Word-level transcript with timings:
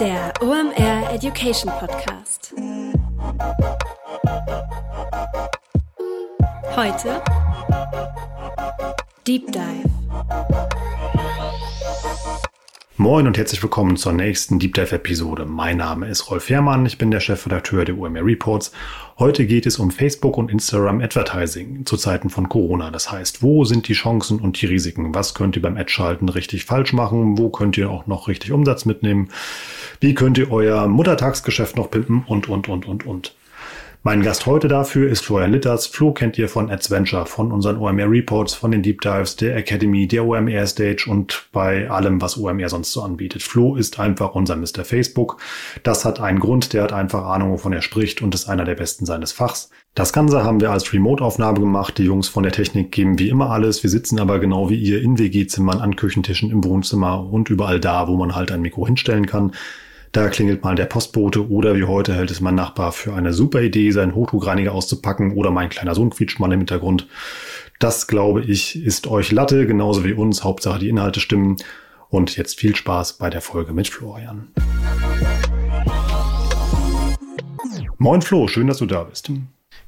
Der 0.00 0.32
OMR 0.40 1.12
Education 1.12 1.72
Podcast. 1.80 2.54
Heute 6.76 7.20
Deep 9.26 9.50
Dive. 9.50 9.90
Moin 13.00 13.28
und 13.28 13.38
herzlich 13.38 13.62
willkommen 13.62 13.96
zur 13.96 14.12
nächsten 14.12 14.58
Deep 14.58 14.74
Dive 14.74 14.96
Episode. 14.96 15.44
Mein 15.44 15.76
Name 15.76 16.08
ist 16.08 16.32
Rolf 16.32 16.50
Herrmann, 16.50 16.84
ich 16.84 16.98
bin 16.98 17.12
der 17.12 17.20
Chefredakteur 17.20 17.84
der 17.84 17.96
UMR 17.96 18.26
Reports. 18.26 18.72
Heute 19.20 19.46
geht 19.46 19.66
es 19.66 19.78
um 19.78 19.92
Facebook 19.92 20.36
und 20.36 20.50
Instagram 20.50 21.00
Advertising 21.00 21.86
zu 21.86 21.96
Zeiten 21.96 22.28
von 22.28 22.48
Corona. 22.48 22.90
Das 22.90 23.12
heißt, 23.12 23.40
wo 23.40 23.64
sind 23.64 23.86
die 23.86 23.92
Chancen 23.92 24.40
und 24.40 24.60
die 24.60 24.66
Risiken? 24.66 25.14
Was 25.14 25.34
könnt 25.34 25.54
ihr 25.54 25.62
beim 25.62 25.76
Ad-Schalten 25.76 26.28
richtig 26.28 26.64
falsch 26.64 26.92
machen? 26.92 27.38
Wo 27.38 27.50
könnt 27.50 27.78
ihr 27.78 27.88
auch 27.88 28.08
noch 28.08 28.26
richtig 28.26 28.50
Umsatz 28.50 28.84
mitnehmen? 28.84 29.28
Wie 30.00 30.14
könnt 30.14 30.36
ihr 30.36 30.50
euer 30.50 30.88
Muttertagsgeschäft 30.88 31.76
noch 31.76 31.92
pimpen? 31.92 32.24
Und, 32.26 32.48
und, 32.48 32.68
und, 32.68 32.88
und, 32.88 33.06
und. 33.06 33.36
Mein 34.04 34.22
Gast 34.22 34.46
heute 34.46 34.68
dafür 34.68 35.10
ist 35.10 35.24
Florian 35.24 35.50
Litters. 35.50 35.88
Flo 35.88 36.12
kennt 36.12 36.38
ihr 36.38 36.48
von 36.48 36.70
Adventure, 36.70 37.26
von 37.26 37.50
unseren 37.50 37.78
OMR 37.78 38.08
Reports, 38.08 38.54
von 38.54 38.70
den 38.70 38.80
Deep 38.80 39.00
Dives, 39.00 39.34
der 39.34 39.56
Academy, 39.56 40.06
der 40.06 40.24
OMR 40.24 40.68
Stage 40.68 41.06
und 41.08 41.48
bei 41.50 41.90
allem, 41.90 42.20
was 42.20 42.38
OMR 42.38 42.68
sonst 42.68 42.92
so 42.92 43.02
anbietet. 43.02 43.42
Flo 43.42 43.74
ist 43.74 43.98
einfach 43.98 44.36
unser 44.36 44.54
Mr. 44.54 44.84
Facebook. 44.84 45.38
Das 45.82 46.04
hat 46.04 46.20
einen 46.20 46.38
Grund, 46.38 46.72
der 46.74 46.84
hat 46.84 46.92
einfach 46.92 47.24
Ahnung, 47.24 47.50
wovon 47.50 47.72
er 47.72 47.82
spricht 47.82 48.22
und 48.22 48.36
ist 48.36 48.48
einer 48.48 48.64
der 48.64 48.76
besten 48.76 49.04
seines 49.04 49.32
Fachs. 49.32 49.68
Das 49.96 50.12
Ganze 50.12 50.44
haben 50.44 50.60
wir 50.60 50.70
als 50.70 50.92
Remote-Aufnahme 50.92 51.58
gemacht. 51.58 51.98
Die 51.98 52.04
Jungs 52.04 52.28
von 52.28 52.44
der 52.44 52.52
Technik 52.52 52.92
geben 52.92 53.18
wie 53.18 53.28
immer 53.28 53.50
alles. 53.50 53.82
Wir 53.82 53.90
sitzen 53.90 54.20
aber 54.20 54.38
genau 54.38 54.70
wie 54.70 54.78
ihr 54.78 55.02
in 55.02 55.18
WG-Zimmern, 55.18 55.80
an 55.80 55.96
Küchentischen, 55.96 56.52
im 56.52 56.62
Wohnzimmer 56.62 57.28
und 57.28 57.50
überall 57.50 57.80
da, 57.80 58.06
wo 58.06 58.16
man 58.16 58.36
halt 58.36 58.52
ein 58.52 58.62
Mikro 58.62 58.86
hinstellen 58.86 59.26
kann. 59.26 59.52
Da 60.12 60.28
klingelt 60.30 60.64
mal 60.64 60.74
der 60.74 60.86
Postbote 60.86 61.50
oder 61.50 61.76
wie 61.76 61.84
heute 61.84 62.14
hält 62.14 62.30
es 62.30 62.40
mein 62.40 62.54
Nachbar 62.54 62.92
für 62.92 63.12
eine 63.14 63.34
super 63.34 63.60
Idee, 63.60 63.90
seinen 63.90 64.14
Hochdruckreiniger 64.14 64.72
auszupacken 64.72 65.32
oder 65.32 65.50
mein 65.50 65.68
kleiner 65.68 65.94
Sohn 65.94 66.10
quietscht 66.10 66.40
mal 66.40 66.50
im 66.50 66.60
Hintergrund. 66.60 67.06
Das, 67.78 68.06
glaube 68.06 68.42
ich, 68.42 68.82
ist 68.82 69.06
euch 69.06 69.32
Latte, 69.32 69.66
genauso 69.66 70.04
wie 70.04 70.14
uns. 70.14 70.44
Hauptsache 70.44 70.78
die 70.78 70.88
Inhalte 70.88 71.20
stimmen. 71.20 71.56
Und 72.08 72.38
jetzt 72.38 72.58
viel 72.58 72.74
Spaß 72.74 73.18
bei 73.18 73.28
der 73.28 73.42
Folge 73.42 73.74
mit 73.74 73.88
Florian. 73.88 74.48
Moin 77.98 78.22
Flo, 78.22 78.48
schön, 78.48 78.66
dass 78.66 78.78
du 78.78 78.86
da 78.86 79.04
bist. 79.04 79.30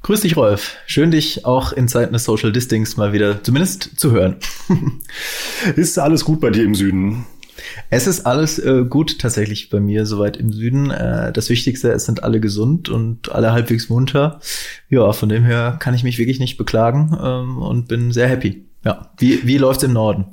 Grüß 0.03 0.21
dich, 0.21 0.37
Rolf. 0.37 0.75
Schön, 0.85 1.09
dich 1.09 1.45
auch 1.45 1.73
in 1.73 1.87
Zeiten 1.87 2.13
des 2.13 2.25
Social 2.25 2.51
Distings 2.51 2.95
mal 2.95 3.11
wieder 3.11 3.43
zumindest 3.43 3.99
zu 3.99 4.11
hören. 4.11 4.37
ist 5.75 5.97
alles 5.97 6.23
gut 6.23 6.39
bei 6.39 6.51
dir 6.51 6.63
im 6.63 6.75
Süden? 6.75 7.25
Es 7.89 8.07
ist 8.07 8.25
alles 8.25 8.59
äh, 8.59 8.85
gut 8.87 9.19
tatsächlich 9.19 9.69
bei 9.69 9.79
mir 9.79 10.05
soweit 10.05 10.37
im 10.37 10.51
Süden. 10.51 10.91
Äh, 10.91 11.31
das 11.31 11.49
Wichtigste, 11.49 11.91
es 11.91 12.05
sind 12.05 12.23
alle 12.23 12.39
gesund 12.39 12.89
und 12.89 13.31
alle 13.31 13.51
halbwegs 13.51 13.89
munter. 13.89 14.39
Ja, 14.89 15.11
von 15.13 15.29
dem 15.29 15.43
her 15.43 15.77
kann 15.79 15.93
ich 15.93 16.03
mich 16.03 16.17
wirklich 16.17 16.39
nicht 16.39 16.57
beklagen 16.57 17.17
ähm, 17.21 17.57
und 17.57 17.87
bin 17.87 18.11
sehr 18.11 18.27
happy. 18.27 18.65
Ja, 18.83 19.11
wie, 19.17 19.45
wie 19.45 19.57
läuft's 19.57 19.83
im 19.83 19.93
Norden? 19.93 20.25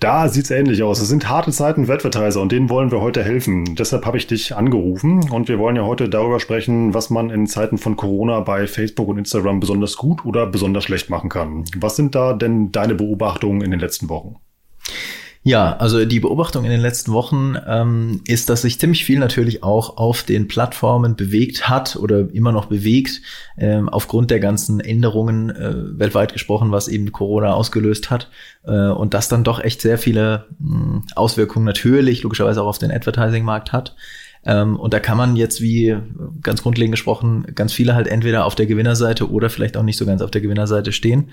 Da 0.00 0.28
sieht's 0.28 0.50
ähnlich 0.50 0.82
aus. 0.82 1.00
Es 1.00 1.08
sind 1.08 1.28
harte 1.28 1.50
Zeiten 1.50 1.86
für 1.86 1.94
Advertiser 1.94 2.40
und 2.40 2.52
denen 2.52 2.68
wollen 2.68 2.90
wir 2.90 3.00
heute 3.00 3.24
helfen. 3.24 3.76
Deshalb 3.76 4.04
habe 4.04 4.18
ich 4.18 4.26
dich 4.26 4.54
angerufen 4.54 5.30
und 5.30 5.48
wir 5.48 5.58
wollen 5.58 5.76
ja 5.76 5.84
heute 5.84 6.08
darüber 6.08 6.40
sprechen, 6.40 6.92
was 6.92 7.10
man 7.10 7.30
in 7.30 7.46
Zeiten 7.46 7.78
von 7.78 7.96
Corona 7.96 8.40
bei 8.40 8.66
Facebook 8.66 9.08
und 9.08 9.18
Instagram 9.18 9.60
besonders 9.60 9.96
gut 9.96 10.24
oder 10.24 10.46
besonders 10.46 10.84
schlecht 10.84 11.08
machen 11.08 11.30
kann. 11.30 11.64
Was 11.76 11.96
sind 11.96 12.14
da 12.14 12.34
denn 12.34 12.72
deine 12.72 12.94
Beobachtungen 12.94 13.62
in 13.62 13.70
den 13.70 13.80
letzten 13.80 14.08
Wochen? 14.08 14.36
Ja, 15.46 15.76
also 15.76 16.06
die 16.06 16.20
Beobachtung 16.20 16.64
in 16.64 16.70
den 16.70 16.80
letzten 16.80 17.12
Wochen 17.12 17.54
ähm, 17.66 18.22
ist, 18.26 18.48
dass 18.48 18.62
sich 18.62 18.80
ziemlich 18.80 19.04
viel 19.04 19.18
natürlich 19.18 19.62
auch 19.62 19.98
auf 19.98 20.22
den 20.22 20.48
Plattformen 20.48 21.16
bewegt 21.16 21.68
hat 21.68 21.96
oder 21.96 22.32
immer 22.32 22.50
noch 22.50 22.64
bewegt, 22.64 23.20
ähm, 23.58 23.90
aufgrund 23.90 24.30
der 24.30 24.40
ganzen 24.40 24.80
Änderungen 24.80 25.50
äh, 25.50 25.98
weltweit 25.98 26.32
gesprochen, 26.32 26.72
was 26.72 26.88
eben 26.88 27.12
Corona 27.12 27.52
ausgelöst 27.52 28.10
hat. 28.10 28.30
Äh, 28.66 28.88
und 28.88 29.12
das 29.12 29.28
dann 29.28 29.44
doch 29.44 29.62
echt 29.62 29.82
sehr 29.82 29.98
viele 29.98 30.46
mh, 30.60 30.76
hm, 30.78 31.02
Auswirkungen 31.14 31.66
natürlich, 31.66 32.22
logischerweise 32.22 32.62
auch 32.62 32.68
auf 32.68 32.78
den 32.78 32.90
Advertising-Markt 32.90 33.74
hat. 33.74 33.96
Ähm, 34.46 34.76
und 34.76 34.92
da 34.92 35.00
kann 35.00 35.16
man 35.16 35.36
jetzt, 35.36 35.60
wie 35.60 35.96
ganz 36.42 36.62
grundlegend 36.62 36.92
gesprochen, 36.92 37.46
ganz 37.54 37.72
viele 37.72 37.94
halt 37.94 38.06
entweder 38.06 38.44
auf 38.44 38.54
der 38.54 38.66
Gewinnerseite 38.66 39.30
oder 39.30 39.50
vielleicht 39.50 39.76
auch 39.76 39.82
nicht 39.82 39.96
so 39.96 40.06
ganz 40.06 40.22
auf 40.22 40.30
der 40.30 40.40
Gewinnerseite 40.40 40.92
stehen. 40.92 41.30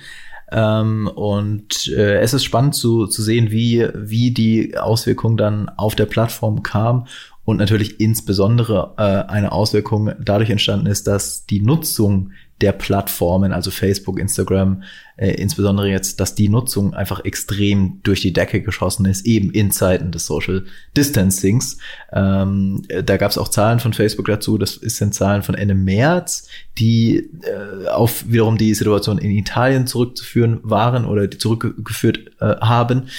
Ähm, 0.52 1.08
und 1.08 1.88
äh, 1.90 2.20
es 2.20 2.34
ist 2.34 2.44
spannend 2.44 2.76
zu, 2.76 3.08
zu 3.08 3.22
sehen, 3.22 3.52
wie, 3.52 3.88
wie 3.96 4.32
die 4.32 4.78
Auswirkung 4.78 5.38
dann 5.38 5.70
auf 5.70 5.96
der 5.96 6.06
Plattform 6.06 6.64
kam 6.64 7.08
und 7.44 7.58
natürlich 7.58 8.00
insbesondere 8.00 8.94
äh, 8.98 9.32
eine 9.32 9.52
Auswirkung 9.52 10.12
dadurch 10.20 10.50
entstanden 10.50 10.88
ist, 10.88 11.08
dass 11.08 11.46
die 11.46 11.62
Nutzung 11.62 12.32
der 12.62 12.72
Plattformen, 12.72 13.52
also 13.52 13.72
Facebook, 13.72 14.20
Instagram, 14.20 14.84
äh, 15.18 15.32
insbesondere 15.32 15.90
jetzt, 15.90 16.20
dass 16.20 16.36
die 16.36 16.50
Nutzung 16.50 16.94
einfach 16.94 17.26
extrem 17.26 18.00
durch 18.04 18.22
die 18.22 18.34
Decke 18.34 18.62
geschossen 18.62 19.06
ist, 19.06 19.26
eben 19.26 19.52
in 19.52 19.72
Zeiten 19.72 20.12
des 20.12 20.26
Social 20.26 20.66
Distancings. 20.96 21.78
Ähm, 22.14 22.84
da 23.04 23.18
gab 23.18 23.32
es 23.32 23.38
auch 23.38 23.50
Zahlen 23.50 23.80
von 23.80 23.94
Facebook 23.94 24.28
dazu, 24.28 24.58
das 24.58 24.76
sind 24.76 25.14
Zahlen 25.14 25.44
von 25.44 25.56
Ende 25.56 25.76
März, 25.76 26.48
die 26.78 27.30
äh, 27.44 27.88
auf 27.88 28.26
wiederum 28.28 28.58
die 28.58 28.74
Situation 28.74 29.18
in 29.18 29.32
Italien 29.32 29.88
zurückzuführen 29.88 30.60
waren 30.64 31.06
oder 31.06 31.28
die 31.28 31.38
zurückgeführt 31.38 32.32
äh, 32.40 32.58
haben. 32.58 33.10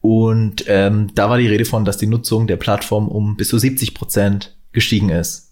Und 0.00 0.64
ähm, 0.66 1.10
da 1.14 1.30
war 1.30 1.38
die 1.38 1.46
Rede 1.46 1.64
von, 1.64 1.84
dass 1.84 1.96
die 1.96 2.08
Nutzung 2.08 2.46
der 2.46 2.56
Plattform 2.56 3.08
um 3.08 3.36
bis 3.36 3.48
zu 3.48 3.58
70 3.58 3.94
Prozent 3.94 4.56
gestiegen 4.72 5.10
ist. 5.10 5.51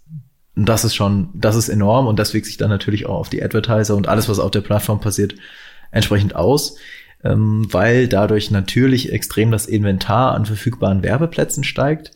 Und 0.60 0.66
das 0.66 0.84
ist 0.84 0.94
schon, 0.94 1.30
das 1.32 1.56
ist 1.56 1.70
enorm 1.70 2.06
und 2.06 2.18
das 2.18 2.34
wirkt 2.34 2.44
sich 2.44 2.58
dann 2.58 2.68
natürlich 2.68 3.06
auch 3.06 3.14
auf 3.14 3.30
die 3.30 3.42
Advertiser 3.42 3.96
und 3.96 4.08
alles, 4.08 4.28
was 4.28 4.38
auf 4.38 4.50
der 4.50 4.60
Plattform 4.60 5.00
passiert, 5.00 5.34
entsprechend 5.90 6.36
aus, 6.36 6.76
ähm, 7.24 7.66
weil 7.70 8.08
dadurch 8.08 8.50
natürlich 8.50 9.10
extrem 9.10 9.50
das 9.50 9.64
Inventar 9.64 10.34
an 10.34 10.44
verfügbaren 10.44 11.02
Werbeplätzen 11.02 11.64
steigt 11.64 12.10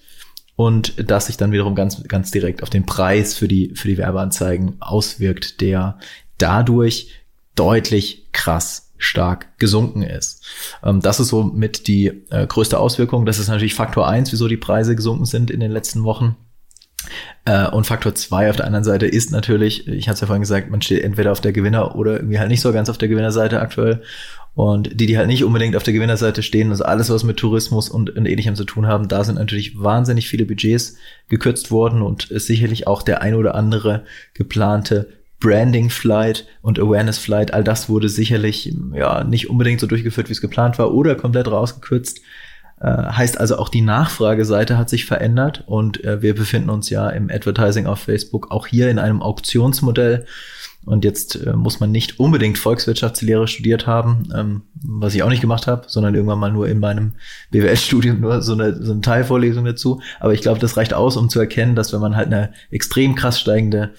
und 0.57 1.11
das 1.11 1.25
sich 1.25 1.39
dann 1.39 1.53
wiederum 1.53 1.75
ganz, 1.75 2.05
ganz 2.07 2.33
direkt 2.33 2.63
auf 2.63 2.69
den 2.69 2.85
Preis 2.85 3.33
für 3.33 3.49
die, 3.49 3.73
für 3.77 3.89
die 3.89 3.97
Werbeanzeigen 3.97 4.77
auswirkt, 4.79 5.63
der 5.63 5.99
dadurch 6.37 7.13
deutlich 7.55 8.27
krass 8.33 8.93
stark 8.99 9.59
gesunken 9.59 10.03
ist. 10.03 10.45
Ähm, 10.83 11.01
das 11.01 11.19
ist 11.19 11.29
so 11.29 11.45
mit 11.45 11.87
die 11.87 12.09
äh, 12.29 12.47
größte 12.47 12.79
Auswirkung. 12.79 13.25
Das 13.25 13.39
ist 13.39 13.49
natürlich 13.49 13.73
Faktor 13.73 14.07
eins, 14.07 14.33
wieso 14.33 14.49
die 14.49 14.59
Preise 14.59 14.95
gesunken 14.95 15.25
sind 15.25 15.51
in 15.51 15.61
den 15.61 15.71
letzten 15.71 16.05
Wochen. 16.05 16.37
Äh, 17.45 17.69
und 17.69 17.87
Faktor 17.87 18.15
zwei 18.15 18.51
auf 18.51 18.57
der 18.57 18.67
anderen 18.67 18.85
Seite 18.85 19.07
ist 19.07 19.31
natürlich, 19.31 19.87
ich 19.89 20.09
hatte 20.09 20.15
es 20.15 20.21
ja 20.21 20.27
vorhin 20.27 20.43
gesagt, 20.43 20.71
man 20.71 20.83
steht 20.83 21.03
entweder 21.03 21.33
auf 21.33 21.41
der 21.41 21.53
Gewinner- 21.53 21.97
oder 21.97 22.15
irgendwie 22.17 22.39
halt 22.39 22.49
nicht 22.49 22.61
so 22.61 22.73
ganz 22.73 22.89
auf 22.89 22.99
der 22.99 23.09
Gewinnerseite 23.09 23.61
aktuell. 23.61 24.03
Und 24.55 25.01
die, 25.01 25.07
die 25.07 25.19
halt 25.19 25.27
nicht 25.27 25.43
unbedingt 25.43 25.75
auf 25.75 25.83
der 25.83 25.93
Gewinnerseite 25.93 26.43
stehen, 26.45 26.71
also 26.71 26.85
alles, 26.85 27.11
was 27.11 27.25
mit 27.25 27.39
Tourismus 27.39 27.89
und, 27.89 28.17
und 28.17 28.27
ähnlichem 28.27 28.55
zu 28.55 28.65
tun 28.65 28.87
haben, 28.87 29.09
da 29.09 29.25
sind 29.25 29.35
natürlich 29.35 29.83
wahnsinnig 29.83 30.29
viele 30.29 30.45
Budgets 30.45 30.97
gekürzt 31.29 31.73
worden 31.73 32.03
und 32.03 32.31
ist 32.31 32.47
sicherlich 32.47 32.87
auch 32.87 33.03
der 33.03 33.21
ein 33.21 33.35
oder 33.35 33.57
andere 33.57 34.05
geplante 34.33 35.09
Branding 35.41 35.91
Flight 35.91 36.47
und 36.63 36.79
Awareness 36.79 37.19
Flight, 37.19 37.53
all 37.53 37.65
das 37.65 37.91
wurde 37.91 38.09
sicherlich 38.09 38.73
ja 38.95 39.25
nicht 39.25 39.51
unbedingt 39.51 39.81
so 39.81 39.87
durchgeführt, 39.87 40.29
wie 40.29 40.33
es 40.33 40.41
geplant 40.41 40.79
war 40.79 40.95
oder 40.95 41.17
komplett 41.17 41.49
rausgekürzt. 41.49 42.21
Äh, 42.85 43.13
heißt 43.13 43.41
also 43.41 43.57
auch 43.57 43.71
die 43.71 43.81
Nachfrageseite 43.81 44.77
hat 44.77 44.91
sich 44.91 45.07
verändert 45.07 45.65
und 45.65 46.05
äh, 46.05 46.21
wir 46.21 46.35
befinden 46.35 46.69
uns 46.69 46.91
ja 46.91 47.09
im 47.09 47.31
Advertising 47.31 47.87
auf 47.87 48.01
Facebook 48.01 48.51
auch 48.51 48.67
hier 48.67 48.91
in 48.91 48.99
einem 48.99 49.23
Auktionsmodell. 49.23 50.27
Und 50.85 51.03
jetzt 51.03 51.37
äh, 51.47 51.55
muss 51.55 51.81
man 51.81 51.91
nicht 51.91 52.21
unbedingt 52.21 52.59
Volkswirtschaftslehre 52.59 53.49
studiert 53.49 53.87
haben, 53.87 54.29
ähm, 54.35 54.63
was 54.75 55.15
ich 55.15 55.23
auch 55.23 55.31
nicht 55.31 55.41
gemacht 55.41 55.67
habe, 55.67 55.85
sondern 55.87 56.15
irgendwann 56.15 56.39
mal 56.39 56.53
nur 56.53 56.69
in 56.69 56.79
meinem 56.79 57.13
BWL-Studium 57.53 58.21
nur 58.21 58.43
so 58.43 58.53
eine, 58.53 58.75
so 58.85 58.93
eine 58.93 59.01
Teilvorlesung 59.01 59.65
dazu. 59.65 60.03
Aber 60.21 60.35
ich 60.35 60.43
glaube, 60.43 60.61
das 60.61 60.77
reicht 60.77 60.93
aus, 60.93 61.17
um 61.17 61.31
zu 61.31 61.41
erkennen, 61.41 61.77
dass 61.77 61.95
wenn 61.95 62.01
man 62.01 62.17
halt 62.17 62.27
eine 62.27 62.53
extrem 62.71 63.15
krass 63.15 63.41
steigende 63.41 63.95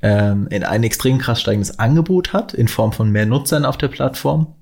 ähm, 0.00 0.46
in 0.48 0.64
ein 0.64 0.84
extrem 0.84 1.18
krass 1.18 1.42
steigendes 1.42 1.78
Angebot 1.78 2.32
hat 2.32 2.54
in 2.54 2.68
Form 2.68 2.92
von 2.92 3.10
mehr 3.10 3.26
Nutzern 3.26 3.66
auf 3.66 3.76
der 3.76 3.88
Plattform, 3.88 4.54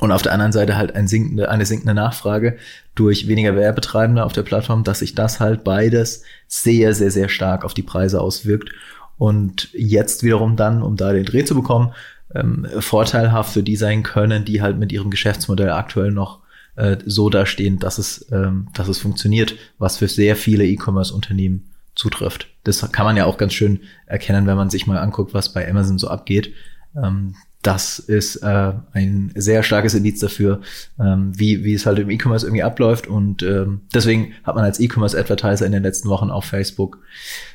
und 0.00 0.12
auf 0.12 0.22
der 0.22 0.32
anderen 0.32 0.52
Seite 0.52 0.76
halt 0.76 0.94
ein 0.94 1.08
sinkende, 1.08 1.50
eine 1.50 1.66
sinkende 1.66 1.94
Nachfrage 1.94 2.56
durch 2.94 3.28
weniger 3.28 3.56
Werbetreibende 3.56 4.24
auf 4.24 4.32
der 4.32 4.42
Plattform, 4.42 4.84
dass 4.84 5.00
sich 5.00 5.14
das 5.14 5.40
halt 5.40 5.64
beides 5.64 6.22
sehr, 6.48 6.94
sehr, 6.94 7.10
sehr 7.10 7.28
stark 7.28 7.64
auf 7.64 7.74
die 7.74 7.82
Preise 7.82 8.20
auswirkt. 8.20 8.70
Und 9.18 9.68
jetzt 9.72 10.22
wiederum 10.22 10.56
dann, 10.56 10.82
um 10.82 10.96
da 10.96 11.12
den 11.12 11.24
Dreh 11.24 11.44
zu 11.44 11.54
bekommen, 11.54 11.92
ähm, 12.34 12.66
vorteilhaft 12.80 13.52
für 13.52 13.62
die 13.62 13.76
sein 13.76 14.02
können, 14.02 14.44
die 14.44 14.62
halt 14.62 14.78
mit 14.78 14.92
ihrem 14.92 15.10
Geschäftsmodell 15.10 15.70
aktuell 15.70 16.10
noch 16.10 16.40
äh, 16.76 16.98
so 17.06 17.30
dastehen, 17.30 17.78
dass 17.78 17.98
es, 17.98 18.26
ähm, 18.30 18.68
dass 18.74 18.88
es 18.88 18.98
funktioniert, 18.98 19.54
was 19.78 19.96
für 19.96 20.08
sehr 20.08 20.36
viele 20.36 20.66
E-Commerce-Unternehmen 20.66 21.70
zutrifft. 21.94 22.48
Das 22.64 22.90
kann 22.92 23.06
man 23.06 23.16
ja 23.16 23.24
auch 23.24 23.38
ganz 23.38 23.54
schön 23.54 23.80
erkennen, 24.04 24.46
wenn 24.46 24.56
man 24.56 24.70
sich 24.70 24.86
mal 24.86 24.98
anguckt, 24.98 25.32
was 25.32 25.52
bei 25.52 25.68
Amazon 25.68 25.98
so 25.98 26.08
abgeht. 26.08 26.52
Ähm, 26.94 27.34
das 27.66 27.98
ist 27.98 28.36
äh, 28.36 28.72
ein 28.92 29.32
sehr 29.34 29.64
starkes 29.64 29.94
Indiz 29.94 30.20
dafür, 30.20 30.60
ähm, 31.00 31.32
wie, 31.34 31.64
wie 31.64 31.74
es 31.74 31.84
halt 31.84 31.98
im 31.98 32.10
E-Commerce 32.10 32.46
irgendwie 32.46 32.62
abläuft. 32.62 33.08
Und 33.08 33.42
ähm, 33.42 33.80
deswegen 33.92 34.34
hat 34.44 34.54
man 34.54 34.64
als 34.64 34.78
E-Commerce-Advertiser 34.78 35.66
in 35.66 35.72
den 35.72 35.82
letzten 35.82 36.08
Wochen 36.08 36.30
auf 36.30 36.44
Facebook 36.44 36.98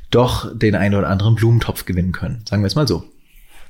doch 0.10 0.52
den 0.54 0.76
einen 0.76 0.96
oder 0.96 1.08
anderen 1.08 1.36
Blumentopf 1.36 1.86
gewinnen 1.86 2.12
können. 2.12 2.44
Sagen 2.48 2.62
wir 2.62 2.68
es 2.68 2.76
mal 2.76 2.88
so. 2.88 3.06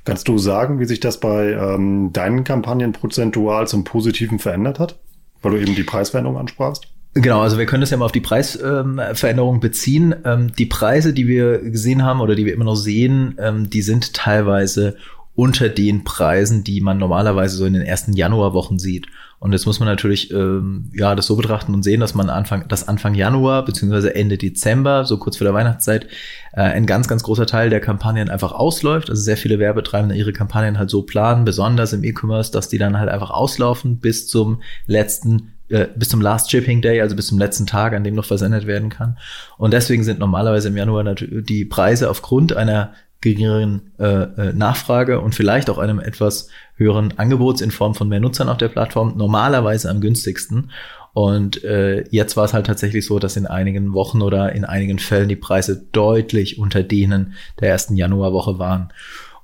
Kannst 0.04 0.26
du 0.26 0.36
sagen, 0.36 0.80
wie 0.80 0.84
sich 0.84 0.98
das 0.98 1.20
bei 1.20 1.52
ähm, 1.52 2.12
deinen 2.12 2.42
Kampagnen 2.42 2.90
prozentual 2.90 3.68
zum 3.68 3.84
Positiven 3.84 4.40
verändert 4.40 4.80
hat? 4.80 4.98
Weil 5.42 5.52
du 5.52 5.58
eben 5.58 5.76
die 5.76 5.84
Preisveränderung 5.84 6.38
ansprachst? 6.38 6.88
Genau, 7.14 7.40
also 7.40 7.58
wir 7.58 7.66
können 7.66 7.82
das 7.82 7.90
ja 7.90 7.98
mal 7.98 8.06
auf 8.06 8.12
die 8.12 8.20
Preisveränderung 8.20 9.54
ähm, 9.56 9.60
beziehen. 9.60 10.14
Ähm, 10.24 10.52
die 10.58 10.66
Preise, 10.66 11.12
die 11.12 11.28
wir 11.28 11.58
gesehen 11.58 12.02
haben 12.02 12.20
oder 12.20 12.34
die 12.34 12.46
wir 12.46 12.54
immer 12.54 12.64
noch 12.64 12.74
sehen, 12.74 13.36
ähm, 13.38 13.70
die 13.70 13.82
sind 13.82 14.14
teilweise 14.14 14.96
unter 15.34 15.68
den 15.68 16.04
Preisen, 16.04 16.62
die 16.64 16.80
man 16.80 16.98
normalerweise 16.98 17.56
so 17.56 17.64
in 17.64 17.72
den 17.72 17.82
ersten 17.82 18.12
Januarwochen 18.12 18.78
sieht. 18.78 19.06
Und 19.38 19.52
jetzt 19.52 19.66
muss 19.66 19.80
man 19.80 19.88
natürlich 19.88 20.30
ähm, 20.30 20.90
ja 20.94 21.16
das 21.16 21.26
so 21.26 21.34
betrachten 21.34 21.74
und 21.74 21.82
sehen, 21.82 21.98
dass 21.98 22.14
man 22.14 22.30
Anfang, 22.30 22.68
dass 22.68 22.86
Anfang 22.86 23.14
Januar 23.14 23.64
beziehungsweise 23.64 24.14
Ende 24.14 24.38
Dezember, 24.38 25.04
so 25.04 25.16
kurz 25.16 25.36
vor 25.36 25.44
der 25.44 25.54
Weihnachtszeit, 25.54 26.06
äh, 26.52 26.60
ein 26.60 26.86
ganz, 26.86 27.08
ganz 27.08 27.24
großer 27.24 27.46
Teil 27.46 27.68
der 27.68 27.80
Kampagnen 27.80 28.30
einfach 28.30 28.52
ausläuft. 28.52 29.10
Also 29.10 29.20
sehr 29.20 29.36
viele 29.36 29.58
Werbetreibende 29.58 30.14
ihre 30.14 30.32
Kampagnen 30.32 30.78
halt 30.78 30.90
so 30.90 31.02
planen, 31.02 31.44
besonders 31.44 31.92
im 31.92 32.04
E-Commerce, 32.04 32.52
dass 32.52 32.68
die 32.68 32.78
dann 32.78 32.98
halt 33.00 33.08
einfach 33.08 33.30
auslaufen 33.30 33.98
bis 33.98 34.28
zum 34.28 34.62
letzten 34.86 35.52
äh, 35.70 35.88
bis 35.96 36.10
zum 36.10 36.20
Last 36.20 36.50
Shipping 36.50 36.82
Day, 36.82 37.00
also 37.00 37.16
bis 37.16 37.26
zum 37.26 37.38
letzten 37.38 37.66
Tag, 37.66 37.94
an 37.94 38.04
dem 38.04 38.14
noch 38.14 38.26
versendet 38.26 38.66
werden 38.66 38.90
kann. 38.90 39.18
Und 39.58 39.72
deswegen 39.72 40.04
sind 40.04 40.20
normalerweise 40.20 40.68
im 40.68 40.76
Januar 40.76 41.14
die 41.14 41.64
Preise 41.64 42.10
aufgrund 42.10 42.54
einer 42.54 42.92
geringeren 43.22 43.92
äh, 43.98 44.04
äh, 44.04 44.52
Nachfrage 44.52 45.20
und 45.20 45.34
vielleicht 45.34 45.70
auch 45.70 45.78
einem 45.78 45.98
etwas 45.98 46.48
höheren 46.74 47.18
Angebots 47.18 47.62
in 47.62 47.70
Form 47.70 47.94
von 47.94 48.08
mehr 48.08 48.20
Nutzern 48.20 48.48
auf 48.48 48.58
der 48.58 48.68
Plattform 48.68 49.16
normalerweise 49.16 49.88
am 49.88 50.00
günstigsten. 50.00 50.70
Und 51.14 51.62
äh, 51.64 52.04
jetzt 52.10 52.36
war 52.36 52.44
es 52.44 52.54
halt 52.54 52.66
tatsächlich 52.66 53.06
so, 53.06 53.18
dass 53.18 53.36
in 53.36 53.46
einigen 53.46 53.92
Wochen 53.92 54.22
oder 54.22 54.52
in 54.52 54.64
einigen 54.64 54.98
Fällen 54.98 55.28
die 55.28 55.36
Preise 55.36 55.86
deutlich 55.92 56.58
unter 56.58 56.82
denen 56.82 57.34
der 57.60 57.68
ersten 57.68 57.96
Januarwoche 57.96 58.58
waren. 58.58 58.92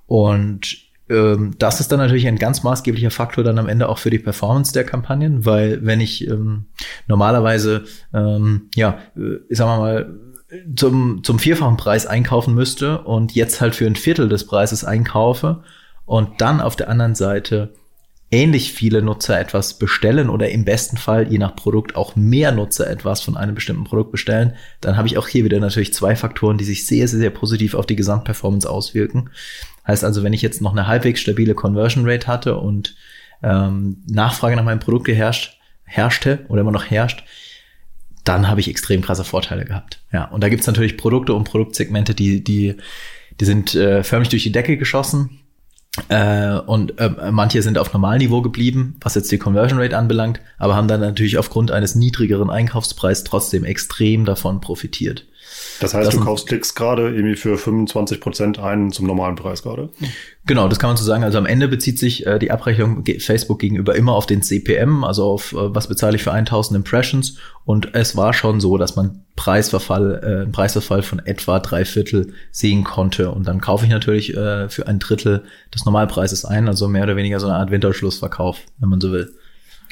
Und 0.07 0.89
ähm, 1.11 1.55
das 1.59 1.81
ist 1.81 1.93
dann 1.93 2.01
natürlich 2.01 2.27
ein 2.27 2.39
ganz 2.39 2.63
maßgeblicher 2.63 3.11
Faktor 3.11 3.45
dann 3.45 3.59
am 3.59 3.69
Ende 3.69 3.89
auch 3.89 3.99
für 3.99 4.11
die 4.11 4.19
Performance 4.19 4.73
der 4.73 4.85
Kampagnen, 4.85 5.45
weil 5.45 5.85
wenn 5.85 6.01
ich 6.01 6.27
ähm, 6.29 6.67
normalerweise, 7.07 7.85
ähm, 8.13 8.69
ja, 8.75 8.99
äh, 9.17 9.37
ich 9.49 9.59
sag 9.59 9.67
mal, 9.67 10.15
zum, 10.75 11.23
zum 11.25 11.39
vierfachen 11.39 11.77
Preis 11.77 12.07
einkaufen 12.07 12.55
müsste 12.55 13.03
und 13.03 13.35
jetzt 13.35 13.61
halt 13.61 13.75
für 13.75 13.87
ein 13.87 13.97
Viertel 13.97 14.29
des 14.29 14.47
Preises 14.47 14.85
einkaufe 14.85 15.63
und 16.07 16.41
dann 16.41 16.61
auf 16.61 16.77
der 16.77 16.89
anderen 16.89 17.15
Seite 17.15 17.75
ähnlich 18.31 18.73
viele 18.73 19.01
Nutzer 19.03 19.39
etwas 19.41 19.79
bestellen 19.79 20.29
oder 20.29 20.51
im 20.51 20.65
besten 20.65 20.97
Fall 20.97 21.31
je 21.31 21.39
nach 21.39 21.57
Produkt 21.57 21.97
auch 21.97 22.15
mehr 22.15 22.53
Nutzer 22.53 22.89
etwas 22.89 23.23
von 23.23 23.37
einem 23.37 23.55
bestimmten 23.55 23.85
Produkt 23.85 24.13
bestellen, 24.13 24.55
dann 24.81 24.97
habe 24.97 25.09
ich 25.09 25.17
auch 25.17 25.29
hier 25.29 25.45
wieder 25.45 25.61
natürlich 25.61 25.95
zwei 25.95 26.15
Faktoren, 26.15 26.59
die 26.59 26.65
sich 26.65 26.87
sehr, 26.87 27.09
sehr, 27.09 27.21
sehr 27.21 27.31
positiv 27.31 27.75
auf 27.75 27.87
die 27.87 27.97
Gesamtperformance 27.97 28.69
auswirken. 28.69 29.31
Heißt 29.87 30.05
also, 30.05 30.23
wenn 30.23 30.35
ich 30.35 30.43
jetzt 30.43 30.61
noch 30.61 30.73
eine 30.73 30.87
halbwegs 30.87 31.21
stabile 31.21 31.55
Conversion 31.55 32.07
Rate 32.07 32.27
hatte 32.27 32.57
und 32.59 32.97
ähm, 33.43 34.03
Nachfrage 34.07 34.57
nach 34.57 34.65
meinem 34.65 34.81
Produkt 34.81 35.07
geherrscht, 35.07 35.59
herrschte 35.85 36.45
oder 36.49 36.61
immer 36.61 36.73
noch 36.73 36.85
herrscht, 36.85 37.25
dann 38.29 38.49
habe 38.49 38.61
ich 38.61 38.69
extrem 38.69 39.01
krasse 39.01 39.25
Vorteile 39.25 39.65
gehabt. 39.65 40.01
Ja, 40.13 40.27
und 40.27 40.43
da 40.43 40.49
gibt's 40.49 40.67
natürlich 40.67 40.97
Produkte 40.97 41.33
und 41.33 41.45
Produktsegmente, 41.45 42.15
die, 42.15 42.45
die, 42.45 42.75
die 43.41 43.45
sind 43.45 43.75
äh, 43.75 44.05
förmlich 44.05 44.29
durch 44.29 44.43
die 44.43 44.53
Decke 44.53 44.77
geschossen. 44.77 45.41
Äh, 46.09 46.59
und 46.59 46.99
äh, 46.99 47.33
manche 47.33 47.63
sind 47.63 47.79
auf 47.79 47.93
Normalniveau 47.93 48.43
geblieben, 48.43 48.97
was 49.01 49.15
jetzt 49.15 49.33
die 49.33 49.39
Conversion 49.39 49.81
Rate 49.81 49.97
anbelangt, 49.97 50.41
aber 50.59 50.77
haben 50.77 50.87
dann 50.87 51.01
natürlich 51.01 51.39
aufgrund 51.39 51.71
eines 51.71 51.95
niedrigeren 51.95 52.51
Einkaufspreises 52.51 53.25
trotzdem 53.25 53.65
extrem 53.65 54.25
davon 54.25 54.61
profitiert. 54.61 55.27
Das 55.81 55.95
heißt, 55.95 56.09
das 56.09 56.15
du 56.15 56.21
kaufst 56.21 56.47
Klicks 56.47 56.75
gerade 56.75 57.15
irgendwie 57.15 57.37
für 57.37 57.57
25 57.57 58.21
Prozent 58.21 58.59
ein 58.59 58.91
zum 58.91 59.07
normalen 59.07 59.37
Preis 59.37 59.63
gerade? 59.63 59.91
Genau, 60.47 60.69
das 60.69 60.79
kann 60.79 60.91
man 60.91 60.97
so 60.97 61.05
sagen. 61.05 61.25
Also 61.25 61.39
am 61.39 61.47
Ende 61.47 61.69
bezieht 61.69 61.99
sich 61.99 62.27
äh, 62.27 62.39
die 62.39 62.51
Abrechnung 62.51 63.05
Facebook 63.19 63.59
gegenüber 63.59 63.95
immer 63.95 64.13
auf 64.13 64.27
den 64.27 64.43
CPM, 64.43 65.05
also 65.05 65.25
auf 65.25 65.53
äh, 65.53 65.75
was 65.75 65.89
bezahle 65.89 66.17
ich 66.17 66.23
für 66.23 66.33
1000 66.33 66.77
Impressions. 66.77 67.37
Und 67.65 67.95
es 67.95 68.17
war 68.17 68.33
schon 68.33 68.61
so, 68.61 68.79
dass 68.79 68.97
man 68.97 69.25
Preisverfall, 69.37 70.21
äh, 70.23 70.43
einen 70.43 70.53
Preisverfall 70.53 71.03
von 71.03 71.21
etwa 71.21 71.61
drei 71.61 71.85
Viertel 71.85 72.33
sehen 72.51 72.83
konnte. 72.83 73.31
Und 73.31 73.47
dann 73.47 73.61
kaufe 73.61 73.85
ich 73.85 73.91
natürlich 73.91 74.37
äh, 74.37 74.69
für 74.69 74.89
ein 74.89 74.99
Drittel 74.99 75.45
des 75.75 75.85
Normalpreises 75.85 76.45
ein, 76.45 76.67
also 76.67 76.89
mehr 76.89 77.05
oder 77.05 77.17
weniger 77.17 77.39
so 77.39 77.47
eine 77.47 77.57
Art 77.57 77.71
Winterschlussverkauf, 77.71 78.59
wenn 78.79 78.89
man 78.89 79.01
so 79.01 79.13
will. 79.13 79.33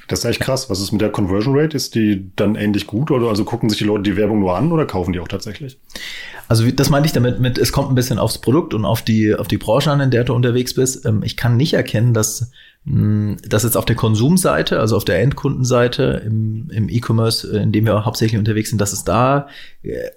Das 0.08 0.20
ist 0.20 0.24
echt 0.24 0.40
krass. 0.40 0.70
Was 0.70 0.80
ist 0.80 0.92
mit 0.92 1.00
der 1.00 1.10
Conversion 1.10 1.58
Rate? 1.58 1.76
Ist 1.76 1.94
die 1.94 2.30
dann 2.36 2.54
ähnlich 2.54 2.86
gut 2.86 3.10
oder 3.10 3.28
also 3.28 3.44
gucken 3.44 3.68
sich 3.68 3.78
die 3.78 3.84
Leute 3.84 4.04
die 4.04 4.16
Werbung 4.16 4.40
nur 4.40 4.56
an 4.56 4.70
oder 4.72 4.86
kaufen 4.86 5.12
die 5.12 5.20
auch 5.20 5.28
tatsächlich? 5.28 5.78
Also 6.48 6.70
das 6.70 6.90
meinte 6.90 7.06
ich 7.06 7.12
damit 7.12 7.40
mit, 7.40 7.58
es 7.58 7.72
kommt 7.72 7.90
ein 7.90 7.96
bisschen 7.96 8.18
aufs 8.18 8.38
Produkt 8.38 8.72
und 8.72 8.84
auf 8.84 9.02
die, 9.02 9.34
auf 9.34 9.48
die 9.48 9.58
Branche 9.58 9.90
an, 9.90 10.00
in 10.00 10.10
der 10.10 10.24
du 10.24 10.34
unterwegs 10.34 10.74
bist. 10.74 11.04
Ähm, 11.04 11.22
ich 11.24 11.36
kann 11.36 11.56
nicht 11.56 11.74
erkennen, 11.74 12.14
dass, 12.14 12.50
hm, 12.84 13.36
dass 13.48 13.64
jetzt 13.64 13.76
auf 13.76 13.84
der 13.84 13.96
Konsumseite, 13.96 14.78
also 14.78 14.96
auf 14.96 15.04
der 15.04 15.20
Endkundenseite 15.20 16.22
im, 16.24 16.70
im 16.70 16.88
E-Commerce, 16.88 17.50
äh, 17.52 17.62
in 17.62 17.72
dem 17.72 17.84
wir 17.84 18.04
hauptsächlich 18.04 18.38
unterwegs 18.38 18.70
sind, 18.70 18.80
dass 18.80 18.92
es 18.92 19.04
da 19.04 19.48
äh, 19.82 20.10